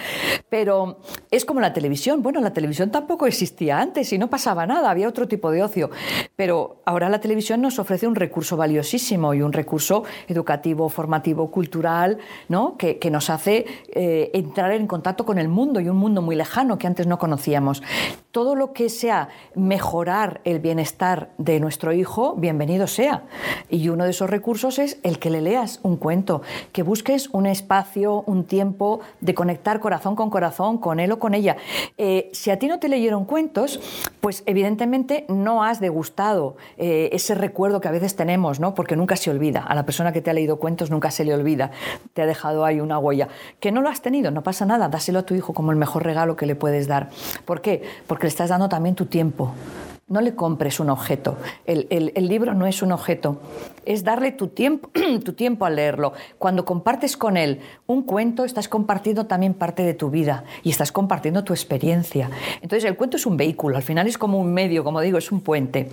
Pero 0.49 0.97
es 1.29 1.45
como 1.45 1.61
la 1.61 1.73
televisión. 1.73 2.23
Bueno, 2.23 2.41
la 2.41 2.51
televisión 2.53 2.89
tampoco 2.89 3.27
existía 3.27 3.79
antes 3.79 4.11
y 4.11 4.17
no 4.17 4.31
pasaba 4.31 4.65
nada, 4.65 4.89
había 4.89 5.07
otro 5.07 5.27
tipo 5.27 5.51
de 5.51 5.61
ocio. 5.61 5.91
Pero 6.35 6.81
ahora 6.85 7.07
la 7.07 7.19
televisión 7.21 7.61
nos 7.61 7.77
ofrece 7.77 8.07
un 8.07 8.15
recurso 8.15 8.57
valiosísimo 8.57 9.35
y 9.35 9.43
un 9.43 9.53
recurso 9.53 10.05
educativo, 10.27 10.89
formativo, 10.89 11.51
cultural, 11.51 12.17
¿no? 12.49 12.77
Que, 12.77 12.99
nos 13.11 13.29
hace 13.29 13.67
eh, 13.93 14.31
entrar 14.33 14.71
en 14.71 14.87
contacto 14.87 15.23
con 15.25 15.37
el 15.37 15.47
mundo 15.47 15.79
y 15.79 15.87
un 15.87 15.97
mundo 15.97 16.23
muy 16.23 16.35
lejano 16.35 16.79
que 16.79 16.87
antes 16.87 17.05
no 17.05 17.19
conocíamos. 17.19 17.83
Todo 18.31 18.55
lo 18.55 18.73
que 18.73 18.89
sea 18.89 19.29
mejorar 19.53 20.41
el 20.43 20.59
bienestar 20.59 21.29
de 21.37 21.59
nuestro 21.59 21.74
nuestro 21.75 21.91
hijo, 21.91 22.35
bienvenido 22.37 22.87
sea. 22.87 23.23
Y 23.69 23.89
uno 23.89 24.05
de 24.05 24.11
esos 24.11 24.29
recursos 24.29 24.79
es 24.79 24.97
el 25.03 25.19
que 25.19 25.29
le 25.29 25.41
leas 25.41 25.81
un 25.83 25.97
cuento, 25.97 26.41
que 26.71 26.83
busques 26.83 27.27
un 27.33 27.47
espacio, 27.47 28.23
un 28.27 28.45
tiempo 28.45 29.01
de 29.19 29.33
conectar 29.33 29.81
corazón 29.81 30.15
con 30.15 30.29
corazón, 30.29 30.77
con 30.77 31.01
él 31.01 31.11
o 31.11 31.19
con 31.19 31.33
ella. 31.33 31.57
Eh, 31.97 32.29
si 32.31 32.49
a 32.49 32.59
ti 32.59 32.69
no 32.69 32.79
te 32.79 32.87
leyeron 32.87 33.25
cuentos, 33.25 33.81
pues 34.21 34.43
evidentemente 34.45 35.25
no 35.27 35.65
has 35.65 35.81
degustado 35.81 36.55
eh, 36.77 37.09
ese 37.11 37.35
recuerdo 37.35 37.81
que 37.81 37.89
a 37.89 37.91
veces 37.91 38.15
tenemos, 38.15 38.61
¿no? 38.61 38.73
porque 38.73 38.95
nunca 38.95 39.17
se 39.17 39.29
olvida. 39.29 39.59
A 39.59 39.75
la 39.75 39.85
persona 39.85 40.13
que 40.13 40.21
te 40.21 40.29
ha 40.29 40.33
leído 40.33 40.59
cuentos 40.59 40.91
nunca 40.91 41.11
se 41.11 41.25
le 41.25 41.33
olvida. 41.33 41.71
Te 42.13 42.21
ha 42.21 42.25
dejado 42.25 42.63
ahí 42.63 42.79
una 42.79 42.99
huella. 42.99 43.27
Que 43.59 43.73
no 43.73 43.81
lo 43.81 43.89
has 43.89 44.01
tenido, 44.01 44.31
no 44.31 44.43
pasa 44.43 44.65
nada, 44.65 44.87
dáselo 44.87 45.19
a 45.19 45.23
tu 45.23 45.35
hijo 45.35 45.53
como 45.53 45.73
el 45.73 45.77
mejor 45.77 46.05
regalo 46.05 46.37
que 46.37 46.45
le 46.45 46.55
puedes 46.55 46.87
dar. 46.87 47.09
¿Por 47.43 47.59
qué? 47.59 47.83
Porque 48.07 48.27
le 48.27 48.29
estás 48.29 48.47
dando 48.47 48.69
también 48.69 48.95
tu 48.95 49.07
tiempo. 49.07 49.53
No 50.07 50.21
le 50.21 50.35
compres 50.35 50.79
un 50.79 50.91
objeto. 50.91 51.35
El, 51.65 52.27
libro 52.27 52.53
no 52.53 52.67
es 52.67 52.83
un 52.83 52.91
objeto. 52.91 53.41
Es 53.85 54.03
darle 54.03 54.31
tu 54.31 54.49
tiempo, 54.49 54.91
tu 55.25 55.33
tiempo 55.33 55.67
leerlo. 55.67 56.13
Cuando 56.37 56.63
compartes 56.63 57.17
con 57.17 57.37
él 57.37 57.59
un 57.87 58.03
cuento, 58.03 58.45
estás 58.45 58.69
compartiendo 58.69 59.25
también 59.25 59.55
parte 59.55 59.81
de 59.81 59.95
tu 59.95 60.11
vida 60.11 60.43
y 60.61 60.69
estás 60.69 60.91
compartiendo 60.91 61.43
tu 61.43 61.53
experiencia. 61.53 62.29
Entonces 62.61 62.87
el 62.87 62.97
cuento 62.97 63.17
es 63.17 63.25
un 63.25 63.35
vehículo, 63.35 63.77
al 63.77 63.81
final 63.81 64.05
es 64.05 64.19
como 64.19 64.39
un 64.39 64.53
medio, 64.53 64.83
como 64.83 65.01
digo, 65.01 65.17
es 65.17 65.31
un 65.31 65.41
puente. 65.41 65.89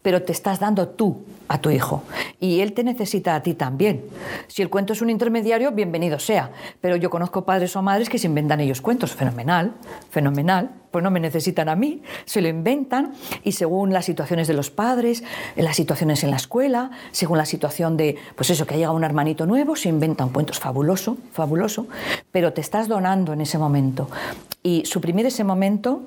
Pero 0.00 0.22
te 0.22 0.32
estás 0.32 0.58
dando 0.58 0.88
tú 0.88 1.22
a 1.48 1.60
tu 1.60 1.68
hijo 1.68 2.04
y 2.40 2.60
él 2.60 2.72
te 2.72 2.82
necesita 2.82 3.34
a 3.34 3.42
ti 3.42 3.52
también. 3.52 4.02
Si 4.46 4.62
el 4.62 4.70
cuento 4.70 4.94
es 4.94 5.02
un 5.02 5.10
intermediario, 5.10 5.72
bienvenido 5.72 6.18
sea. 6.18 6.50
Pero 6.80 6.96
yo 6.96 7.10
conozco 7.10 7.44
padres 7.44 7.76
o 7.76 7.82
madres 7.82 8.08
que 8.08 8.16
se 8.16 8.26
inventan 8.26 8.60
ellos 8.60 8.80
cuentos. 8.80 9.12
Fenomenal, 9.12 9.74
fenomenal 10.08 10.80
pues 10.90 11.04
no 11.04 11.10
me 11.10 11.20
necesitan 11.20 11.68
a 11.68 11.76
mí, 11.76 12.02
se 12.24 12.40
lo 12.40 12.48
inventan 12.48 13.12
según 13.52 13.92
las 13.92 14.04
situaciones 14.04 14.48
de 14.48 14.54
los 14.54 14.70
padres, 14.70 15.22
las 15.56 15.76
situaciones 15.76 16.24
en 16.24 16.30
la 16.30 16.36
escuela, 16.36 16.90
según 17.12 17.38
la 17.38 17.46
situación 17.46 17.96
de, 17.96 18.16
pues 18.36 18.50
eso, 18.50 18.66
que 18.66 18.74
ha 18.74 18.76
llegado 18.76 18.94
un 18.94 19.04
hermanito 19.04 19.46
nuevo, 19.46 19.76
se 19.76 19.88
inventan 19.88 20.30
cuentos 20.30 20.58
fabuloso, 20.58 21.16
fabuloso, 21.32 21.86
pero 22.32 22.52
te 22.52 22.60
estás 22.60 22.88
donando 22.88 23.32
en 23.32 23.40
ese 23.40 23.58
momento. 23.58 24.08
Y 24.62 24.84
suprimir 24.84 25.26
ese 25.26 25.44
momento 25.44 26.02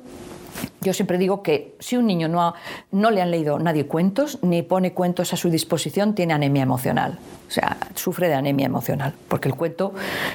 yo 0.82 0.94
siempre 0.94 1.18
digo 1.18 1.44
que 1.44 1.76
si 1.80 1.98
un 1.98 2.08
niño 2.08 2.28
no, 2.28 2.54
no, 2.92 3.12
le 3.12 3.22
han 3.22 3.32
leído 3.32 3.60
nadie 3.60 3.86
cuentos, 3.86 4.40
ni 4.42 4.62
pone 4.62 4.94
cuentos 4.94 5.34
a 5.34 5.38
su 5.38 5.50
disposición, 5.50 6.16
tiene 6.16 6.34
anemia 6.34 6.64
emocional. 6.64 7.20
O 7.48 7.52
sea, 7.52 7.78
sufre 7.96 8.28
de 8.28 8.36
anemia 8.36 8.66
emocional, 8.66 9.14
porque 9.28 9.50
el 9.50 9.56
cuento 9.56 9.94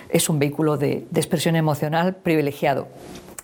es 0.09 0.29
un 0.29 0.39
vehículo 0.39 0.77
de, 0.77 1.07
de 1.11 1.21
expresión 1.21 1.57
emocional 1.57 2.15
privilegiado. 2.17 2.89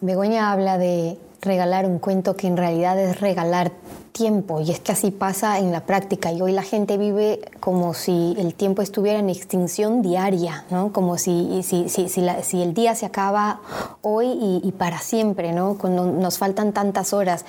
Begoña 0.01 0.53
habla 0.53 0.79
de 0.79 1.17
regalar 1.45 1.87
un 1.87 1.99
cuento 1.99 2.37
que 2.37 2.47
en 2.47 2.57
realidad 2.57 2.99
es 2.99 3.21
regalar 3.21 3.73
tiempo 4.15 4.61
y 4.61 4.71
es 4.71 4.79
que 4.79 4.93
así 4.93 5.11
pasa 5.11 5.59
en 5.59 5.73
la 5.73 5.81
práctica 5.81 6.31
y 6.31 6.41
hoy 6.41 6.53
la 6.53 6.63
gente 6.63 6.97
vive 6.99 7.41
como 7.59 7.95
si 7.95 8.37
el 8.39 8.55
tiempo 8.55 8.81
estuviera 8.81 9.19
en 9.19 9.29
extinción 9.29 10.03
diaria, 10.03 10.65
¿no? 10.71 10.93
como 10.93 11.19
si, 11.19 11.63
si, 11.65 11.89
si, 11.89 12.09
si 12.09 12.63
el 12.63 12.75
día 12.75 12.95
se 12.95 13.07
acaba 13.07 13.61
hoy 14.03 14.61
y, 14.63 14.73
para 14.73 15.01
siempre, 15.01 15.53
¿no? 15.53 15.77
cuando 15.79 16.07
nos 16.07 16.39
faltan 16.39 16.73
tantas 16.73 17.13
horas. 17.13 17.45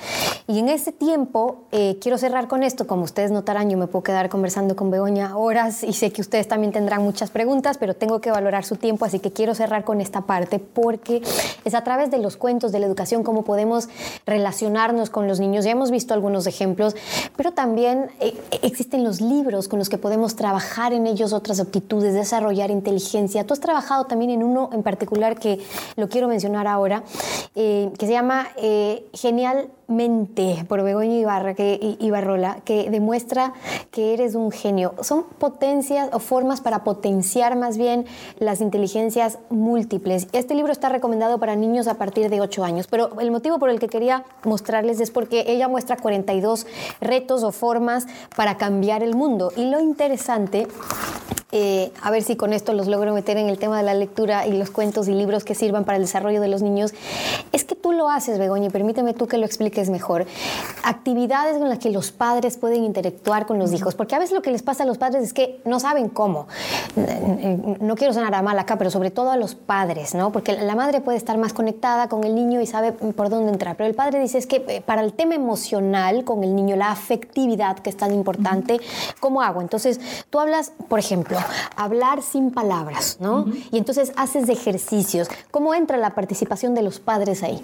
Y 0.48 0.58
en 0.58 0.68
ese 0.68 0.90
tiempo, 0.90 1.66
eh, 1.70 1.98
quiero 2.00 2.18
cerrar 2.18 2.48
con 2.48 2.64
esto, 2.64 2.88
como 2.88 3.04
ustedes 3.04 3.30
notarán, 3.30 3.70
yo 3.70 3.78
me 3.78 3.86
puedo 3.86 4.02
quedar 4.02 4.28
conversando 4.28 4.74
con 4.74 4.90
Begoña 4.90 5.36
horas 5.36 5.84
y 5.84 5.92
sé 5.92 6.10
que 6.10 6.20
ustedes 6.20 6.48
también 6.48 6.72
tendrán 6.72 7.00
muchas 7.00 7.30
preguntas, 7.30 7.78
pero 7.78 7.94
tengo 7.94 8.20
que 8.20 8.32
valorar 8.32 8.64
su 8.64 8.74
tiempo, 8.74 9.04
así 9.04 9.20
que 9.20 9.32
quiero 9.32 9.54
cerrar 9.54 9.84
con 9.84 10.00
esta 10.00 10.22
parte 10.22 10.58
porque 10.58 11.22
es 11.64 11.74
a 11.74 11.84
través 11.84 12.10
de 12.10 12.18
los 12.18 12.36
cuentos, 12.36 12.72
de 12.72 12.80
la 12.80 12.86
educación, 12.86 13.22
cómo 13.22 13.44
podemos 13.44 13.88
relacionarnos 14.26 15.10
con 15.10 15.28
los 15.28 15.38
niños. 15.38 15.64
Ya 15.64 15.70
hemos 15.70 15.92
visto 15.92 16.12
algunos 16.12 16.48
ejemplos 16.48 16.55
ejemplos, 16.56 16.96
pero 17.36 17.52
también 17.52 18.10
eh, 18.20 18.34
existen 18.62 19.04
los 19.04 19.20
libros 19.20 19.68
con 19.68 19.78
los 19.78 19.88
que 19.88 19.98
podemos 19.98 20.36
trabajar 20.36 20.92
en 20.92 21.06
ellos 21.06 21.32
otras 21.32 21.60
aptitudes, 21.60 22.14
desarrollar 22.14 22.70
inteligencia. 22.70 23.46
Tú 23.46 23.52
has 23.52 23.60
trabajado 23.60 24.06
también 24.06 24.30
en 24.30 24.42
uno 24.42 24.70
en 24.72 24.82
particular 24.82 25.38
que 25.38 25.60
lo 25.96 26.08
quiero 26.08 26.28
mencionar 26.28 26.66
ahora, 26.66 27.04
eh, 27.54 27.90
que 27.98 28.06
se 28.06 28.12
llama 28.12 28.48
eh, 28.56 29.06
Genial 29.12 29.68
mente 29.88 30.64
por 30.68 30.82
Begoña 30.82 31.16
Ibarrola, 31.98 32.58
que 32.64 32.90
demuestra 32.90 33.52
que 33.90 34.14
eres 34.14 34.34
un 34.34 34.50
genio. 34.50 34.94
Son 35.02 35.24
potencias 35.38 36.08
o 36.12 36.18
formas 36.18 36.60
para 36.60 36.84
potenciar 36.84 37.56
más 37.56 37.78
bien 37.78 38.06
las 38.38 38.60
inteligencias 38.60 39.38
múltiples. 39.50 40.28
Este 40.32 40.54
libro 40.54 40.72
está 40.72 40.88
recomendado 40.88 41.38
para 41.38 41.56
niños 41.56 41.86
a 41.88 41.94
partir 41.94 42.30
de 42.30 42.40
8 42.40 42.64
años, 42.64 42.86
pero 42.88 43.20
el 43.20 43.30
motivo 43.30 43.58
por 43.58 43.70
el 43.70 43.78
que 43.78 43.88
quería 43.88 44.24
mostrarles 44.44 45.00
es 45.00 45.10
porque 45.10 45.44
ella 45.48 45.68
muestra 45.68 45.96
42 45.96 46.66
retos 47.00 47.42
o 47.42 47.52
formas 47.52 48.06
para 48.36 48.56
cambiar 48.56 49.02
el 49.02 49.14
mundo. 49.14 49.52
Y 49.56 49.70
lo 49.70 49.80
interesante 49.80 50.66
eh, 51.52 51.92
a 52.02 52.10
ver 52.10 52.24
si 52.24 52.34
con 52.34 52.52
esto 52.52 52.72
los 52.72 52.88
logro 52.88 53.14
meter 53.14 53.36
en 53.36 53.48
el 53.48 53.56
tema 53.56 53.78
de 53.78 53.84
la 53.84 53.94
lectura 53.94 54.48
y 54.48 54.52
los 54.52 54.70
cuentos 54.70 55.06
y 55.06 55.12
libros 55.12 55.44
que 55.44 55.54
sirvan 55.54 55.84
para 55.84 55.96
el 55.96 56.02
desarrollo 56.02 56.40
de 56.40 56.48
los 56.48 56.60
niños, 56.60 56.92
es 57.52 57.64
que 57.64 57.76
tú 57.76 57.92
lo 57.92 58.10
haces, 58.10 58.38
Begoña, 58.38 58.66
y 58.66 58.70
permíteme 58.70 59.14
tú 59.14 59.28
que 59.28 59.38
lo 59.38 59.46
expliques 59.46 59.75
mejor. 59.90 60.26
Actividades 60.82 61.58
con 61.58 61.68
las 61.68 61.78
que 61.78 61.90
los 61.90 62.12
padres 62.12 62.56
pueden 62.56 62.84
interactuar 62.84 63.46
con 63.46 63.58
los 63.58 63.72
hijos, 63.72 63.94
porque 63.94 64.14
a 64.14 64.18
veces 64.18 64.34
lo 64.34 64.42
que 64.42 64.50
les 64.50 64.62
pasa 64.62 64.82
a 64.82 64.86
los 64.86 64.98
padres 64.98 65.22
es 65.22 65.32
que 65.32 65.60
no 65.64 65.80
saben 65.80 66.08
cómo. 66.08 66.46
No 67.80 67.94
quiero 67.96 68.12
sonar 68.12 68.34
a 68.34 68.42
mal 68.42 68.58
acá, 68.58 68.76
pero 68.78 68.90
sobre 68.90 69.10
todo 69.10 69.30
a 69.30 69.36
los 69.36 69.54
padres, 69.54 70.14
¿no? 70.14 70.32
Porque 70.32 70.52
la 70.52 70.74
madre 70.74 71.00
puede 71.00 71.18
estar 71.18 71.38
más 71.38 71.52
conectada 71.52 72.08
con 72.08 72.24
el 72.24 72.34
niño 72.34 72.60
y 72.60 72.66
sabe 72.66 72.92
por 72.92 73.28
dónde 73.28 73.52
entrar, 73.52 73.76
pero 73.76 73.88
el 73.88 73.94
padre 73.94 74.20
dice 74.20 74.38
es 74.38 74.46
que 74.46 74.64
eh, 74.68 74.82
para 74.84 75.02
el 75.02 75.12
tema 75.12 75.34
emocional 75.34 76.24
con 76.24 76.44
el 76.44 76.54
niño, 76.54 76.76
la 76.76 76.90
afectividad 76.90 77.78
que 77.78 77.90
es 77.90 77.96
tan 77.96 78.14
importante, 78.14 78.80
¿cómo 79.20 79.42
hago? 79.42 79.60
Entonces, 79.60 80.00
tú 80.30 80.38
hablas, 80.38 80.72
por 80.88 80.98
ejemplo, 80.98 81.38
hablar 81.76 82.22
sin 82.22 82.50
palabras, 82.50 83.18
¿no? 83.20 83.46
Y 83.70 83.78
entonces 83.78 84.12
haces 84.16 84.48
ejercicios. 84.48 85.28
¿Cómo 85.50 85.74
entra 85.74 85.96
la 85.96 86.10
participación 86.14 86.74
de 86.74 86.82
los 86.82 87.00
padres 87.00 87.42
ahí? 87.42 87.60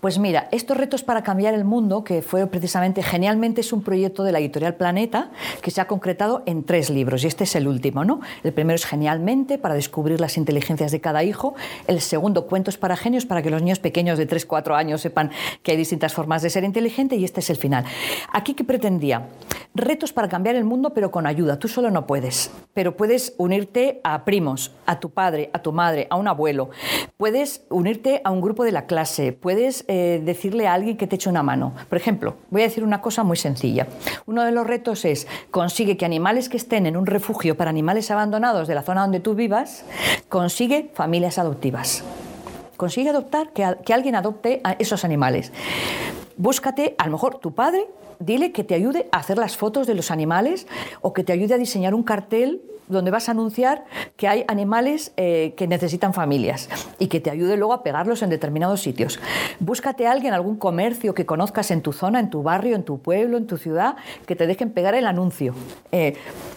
Pues 0.00 0.18
mira, 0.18 0.48
estos 0.50 0.76
retos 0.76 1.02
para 1.02 1.22
cambiar 1.22 1.43
el 1.52 1.64
mundo, 1.64 2.04
que 2.04 2.22
fue 2.22 2.46
precisamente 2.46 3.02
genialmente, 3.02 3.60
es 3.60 3.72
un 3.72 3.82
proyecto 3.82 4.22
de 4.22 4.32
la 4.32 4.38
editorial 4.38 4.76
Planeta 4.76 5.30
que 5.60 5.70
se 5.70 5.80
ha 5.82 5.86
concretado 5.86 6.42
en 6.46 6.64
tres 6.64 6.88
libros 6.88 7.24
y 7.24 7.26
este 7.26 7.44
es 7.44 7.54
el 7.56 7.68
último, 7.68 8.04
¿no? 8.04 8.20
El 8.42 8.52
primero 8.54 8.76
es 8.76 8.86
Genialmente 8.86 9.58
para 9.58 9.74
descubrir 9.74 10.20
las 10.20 10.36
inteligencias 10.36 10.92
de 10.92 11.00
cada 11.00 11.24
hijo, 11.24 11.54
el 11.86 12.00
segundo 12.00 12.46
Cuentos 12.46 12.78
para 12.78 12.96
genios 12.96 13.26
para 13.26 13.42
que 13.42 13.50
los 13.50 13.60
niños 13.60 13.80
pequeños 13.80 14.16
de 14.16 14.28
3-4 14.28 14.76
años 14.76 15.00
sepan 15.00 15.30
que 15.62 15.72
hay 15.72 15.76
distintas 15.76 16.14
formas 16.14 16.42
de 16.42 16.50
ser 16.50 16.64
inteligente 16.64 17.16
y 17.16 17.24
este 17.24 17.40
es 17.40 17.50
el 17.50 17.56
final. 17.56 17.84
Aquí 18.32 18.54
qué 18.54 18.64
pretendía 18.64 19.26
retos 19.74 20.12
para 20.12 20.28
cambiar 20.28 20.54
el 20.54 20.64
mundo, 20.64 20.94
pero 20.94 21.10
con 21.10 21.26
ayuda. 21.26 21.58
Tú 21.58 21.68
solo 21.68 21.90
no 21.90 22.06
puedes, 22.06 22.50
pero 22.72 22.96
puedes 22.96 23.34
unirte 23.38 24.00
a 24.04 24.24
primos, 24.24 24.72
a 24.86 25.00
tu 25.00 25.10
padre, 25.10 25.50
a 25.52 25.60
tu 25.60 25.72
madre, 25.72 26.06
a 26.10 26.16
un 26.16 26.28
abuelo. 26.28 26.70
Puedes 27.16 27.64
unirte 27.70 28.20
a 28.24 28.30
un 28.30 28.40
grupo 28.40 28.64
de 28.64 28.72
la 28.72 28.86
clase. 28.86 29.32
Puedes 29.32 29.84
eh, 29.88 30.22
decirle 30.24 30.68
a 30.68 30.74
alguien 30.74 30.96
que 30.96 31.06
te 31.06 31.16
eche 31.16 31.28
una 31.28 31.42
mano. 31.42 31.74
Por 31.88 31.98
ejemplo, 31.98 32.36
voy 32.50 32.62
a 32.62 32.64
decir 32.64 32.84
una 32.84 33.02
cosa 33.02 33.24
muy 33.24 33.36
sencilla. 33.36 33.88
Uno 34.26 34.44
de 34.44 34.52
los 34.52 34.66
retos 34.66 35.04
es 35.04 35.26
consigue 35.50 35.96
que 35.96 36.04
animales 36.04 36.48
que 36.48 36.56
estén 36.56 36.86
en 36.86 36.96
un 36.96 37.06
refugio 37.06 37.56
para 37.56 37.70
animales 37.70 38.10
abandonados 38.10 38.68
de 38.68 38.76
la 38.76 38.82
zona 38.82 39.02
donde 39.02 39.20
tú 39.20 39.34
vivas, 39.34 39.84
consigue 40.28 40.90
familias 40.94 41.38
adoptivas. 41.38 42.04
Consigue 42.76 43.10
adoptar, 43.10 43.52
que, 43.52 43.76
que 43.84 43.94
alguien 43.94 44.14
adopte 44.14 44.60
a 44.62 44.72
esos 44.72 45.04
animales. 45.04 45.52
Búscate, 46.36 46.94
a 46.98 47.06
lo 47.06 47.12
mejor, 47.12 47.38
tu 47.38 47.54
padre 47.54 47.86
dile 48.24 48.52
que 48.52 48.64
te 48.64 48.74
ayude 48.74 49.08
a 49.12 49.18
hacer 49.18 49.38
las 49.38 49.56
fotos 49.56 49.86
de 49.86 49.94
los 49.94 50.10
animales 50.10 50.66
o 51.00 51.12
que 51.12 51.24
te 51.24 51.32
ayude 51.32 51.54
a 51.54 51.58
diseñar 51.58 51.94
un 51.94 52.02
cartel 52.02 52.60
donde 52.88 53.10
vas 53.10 53.28
a 53.28 53.32
anunciar 53.32 53.84
que 54.16 54.28
hay 54.28 54.44
animales 54.48 55.12
eh, 55.16 55.54
que 55.56 55.66
necesitan 55.66 56.12
familias 56.12 56.68
y 56.98 57.06
que 57.06 57.20
te 57.20 57.30
ayude 57.30 57.56
luego 57.56 57.72
a 57.72 57.82
pegarlos 57.82 58.22
en 58.22 58.30
determinados 58.30 58.82
sitios. 58.82 59.20
Búscate 59.58 60.06
a 60.06 60.12
alguien, 60.12 60.34
algún 60.34 60.56
comercio 60.56 61.14
que 61.14 61.26
conozcas 61.26 61.70
en 61.70 61.80
tu 61.80 61.92
zona, 61.92 62.20
en 62.20 62.30
tu 62.30 62.42
barrio, 62.42 62.76
en 62.76 62.84
tu 62.84 63.00
pueblo, 63.00 63.36
en 63.36 63.46
tu 63.46 63.56
ciudad, 63.56 63.96
que 64.26 64.36
te 64.36 64.46
dejen 64.46 64.70
pegar 64.70 64.94
el 64.94 65.06
anuncio. 65.06 65.54
Eh, 65.92 66.14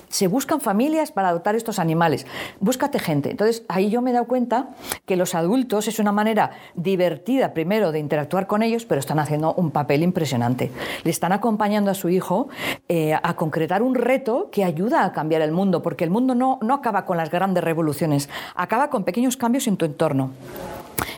se 0.10 0.28
buscan 0.28 0.62
familias 0.62 1.12
para 1.12 1.30
adoptar 1.30 1.56
estos 1.56 1.80
animales. 1.80 2.26
Búscate 2.60 3.00
gente. 3.00 3.32
Entonces, 3.32 3.64
ahí 3.68 3.90
yo 3.90 4.02
me 4.02 4.12
he 4.12 4.14
dado 4.14 4.26
cuenta 4.26 4.70
que 5.06 5.18
los 5.18 5.36
adultos 5.36 5.88
es 5.88 6.00
una 6.00 6.12
manera 6.12 6.52
divertida, 6.76 7.54
primero, 7.54 7.92
de 7.92 8.00
interactuar 8.00 8.48
con 8.48 8.64
ellos, 8.64 8.86
pero 8.86 9.00
están 9.00 9.20
haciendo 9.20 9.54
un 9.56 9.72
papel 9.72 10.04
impresionante. 10.04 10.72
Le 11.04 11.12
están 11.12 11.34
acompañando 11.34 11.57
a 11.60 11.93
su 11.93 12.10
hijo 12.10 12.48
eh, 12.88 13.13
a 13.13 13.36
concretar 13.36 13.82
un 13.82 13.96
reto 13.96 14.50
que 14.52 14.63
ayuda 14.63 15.04
a 15.04 15.12
cambiar 15.12 15.41
el 15.41 15.52
mundo, 15.52 15.82
porque 15.82 16.04
el 16.04 16.10
mundo 16.10 16.36
no, 16.36 16.60
no 16.62 16.74
acaba 16.74 17.06
con 17.06 17.17
las 17.17 17.30
grandes 17.30 17.63
revoluciones, 17.63 18.30
acaba 18.56 18.89
con 18.89 19.04
pequeños 19.04 19.38
cambios 19.38 19.67
en 19.67 19.78
tu 19.78 19.86
entorno, 19.86 20.32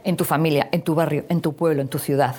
en 0.04 0.18
tu 0.18 0.24
familia, 0.24 0.70
en 0.72 0.82
tu 0.82 0.96
barrio, 0.96 1.26
en 1.30 1.42
tu 1.42 1.54
pueblo, 1.54 1.82
en 1.82 1.88
tu 1.88 2.00
ciudad. 2.00 2.36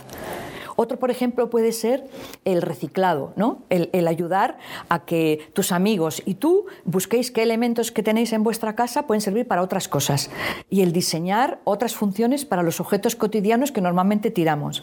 Otro, 0.82 0.98
por 0.98 1.10
ejemplo, 1.10 1.50
puede 1.50 1.72
ser 1.72 2.08
el 2.46 2.62
reciclado, 2.62 3.34
¿no? 3.36 3.64
el, 3.68 4.08
ayudar 4.08 4.56
a 4.88 5.04
que 5.04 5.50
tus 5.52 5.72
amigos 5.72 6.22
y 6.24 6.36
tú 6.36 6.64
busquéis 6.86 7.30
qué 7.30 7.42
elementos 7.42 7.92
que 7.92 8.02
tenéis 8.02 8.32
en 8.32 8.42
vuestra 8.42 8.74
casa 8.74 9.06
pueden 9.06 9.20
servir 9.20 9.46
para 9.46 9.60
otras 9.60 9.88
cosas 9.88 10.30
y 10.70 10.80
el 10.80 10.92
diseñar 10.92 11.60
otras 11.64 11.94
funciones 11.94 12.46
para 12.46 12.62
los 12.62 12.80
objetos 12.80 13.14
cotidianos 13.14 13.72
que 13.72 13.82
normalmente 13.82 14.30
tiramos. 14.30 14.82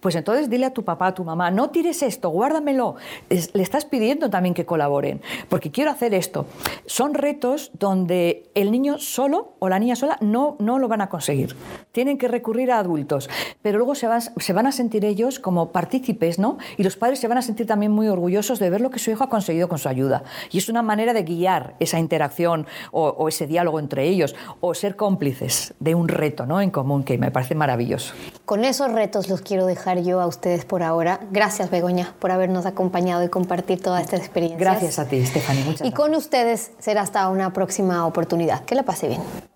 Pues 0.00 0.16
entonces 0.16 0.50
dile 0.50 0.66
a 0.66 0.74
tu 0.74 0.84
papá, 0.84 1.06
a 1.06 1.14
tu 1.14 1.22
mamá, 1.22 1.52
no 1.52 1.70
tires 1.70 2.02
esto, 2.02 2.30
guárdamelo. 2.30 2.96
le 3.28 3.62
estás 3.62 3.84
pidiendo 3.84 4.30
también 4.30 4.52
que 4.52 4.66
colaboren, 4.66 5.22
porque 5.48 5.70
quiero 5.70 5.92
hacer 5.92 6.12
esto. 6.12 6.46
Son 6.86 7.14
retos 7.14 7.70
donde 7.78 8.50
el 8.56 8.72
niño 8.72 8.98
solo 8.98 9.54
o 9.60 9.68
la 9.68 9.78
niña 9.78 9.94
sola 9.94 10.18
no, 10.20 10.56
no 10.58 10.80
lo 10.80 10.88
van 10.88 11.02
a 11.02 11.08
conseguir. 11.08 11.54
Tienen 11.92 12.18
que 12.18 12.26
recurrir 12.26 12.72
a 12.72 12.80
adultos, 12.80 13.30
pero 13.62 13.78
luego 13.78 13.94
se, 13.94 14.08
se 14.38 14.52
van 14.52 14.66
a 14.66 14.72
sentir 14.72 15.04
ellos 15.04 15.35
como 15.38 15.72
partícipes, 15.72 16.38
¿no? 16.38 16.58
Y 16.76 16.82
los 16.82 16.96
padres 16.96 17.18
se 17.18 17.28
van 17.28 17.38
a 17.38 17.42
sentir 17.42 17.66
también 17.66 17.92
muy 17.92 18.08
orgullosos 18.08 18.58
de 18.58 18.70
ver 18.70 18.80
lo 18.80 18.90
que 18.90 18.98
su 18.98 19.10
hijo 19.10 19.24
ha 19.24 19.28
conseguido 19.28 19.68
con 19.68 19.78
su 19.78 19.88
ayuda. 19.88 20.24
Y 20.50 20.58
es 20.58 20.68
una 20.68 20.82
manera 20.82 21.12
de 21.12 21.22
guiar 21.22 21.74
esa 21.80 21.98
interacción 21.98 22.66
o, 22.92 23.28
ese 23.28 23.46
diálogo 23.46 23.80
entre 23.80 24.08
ellos, 24.08 24.34
o 24.60 24.74
ser 24.74 24.96
cómplices 24.96 25.74
de 25.80 25.94
un 25.94 26.08
reto 26.08 26.46
¿no? 26.46 26.60
en 26.60 26.70
común, 26.70 27.04
que 27.04 27.18
me 27.18 27.30
parece 27.30 27.54
maravilloso. 27.54 28.14
Con 28.44 28.64
esos 28.64 28.92
retos 28.92 29.28
los 29.28 29.42
quiero 29.42 29.66
dejar 29.66 30.02
yo 30.02 30.20
a 30.20 30.26
ustedes 30.26 30.64
por 30.64 30.82
ahora. 30.82 31.20
Gracias, 31.30 31.70
Begoña, 31.70 32.14
por 32.18 32.30
habernos 32.30 32.66
acompañado 32.66 33.24
y 33.24 33.28
compartir 33.28 33.82
toda 33.82 34.00
esta 34.00 34.16
experiencia. 34.16 34.58
Gracias 34.58 34.98
a 34.98 35.06
ti, 35.06 35.24
Stephanie. 35.24 35.76
y 35.82 35.92
con 35.92 36.14
ustedes 36.14 36.72
será 36.78 37.02
hasta 37.02 37.28
una 37.28 37.52
próxima 37.52 38.06
oportunidad. 38.06 38.64
Que 38.64 38.74
la 38.74 38.84
pase 38.84 39.08
bien. 39.08 39.55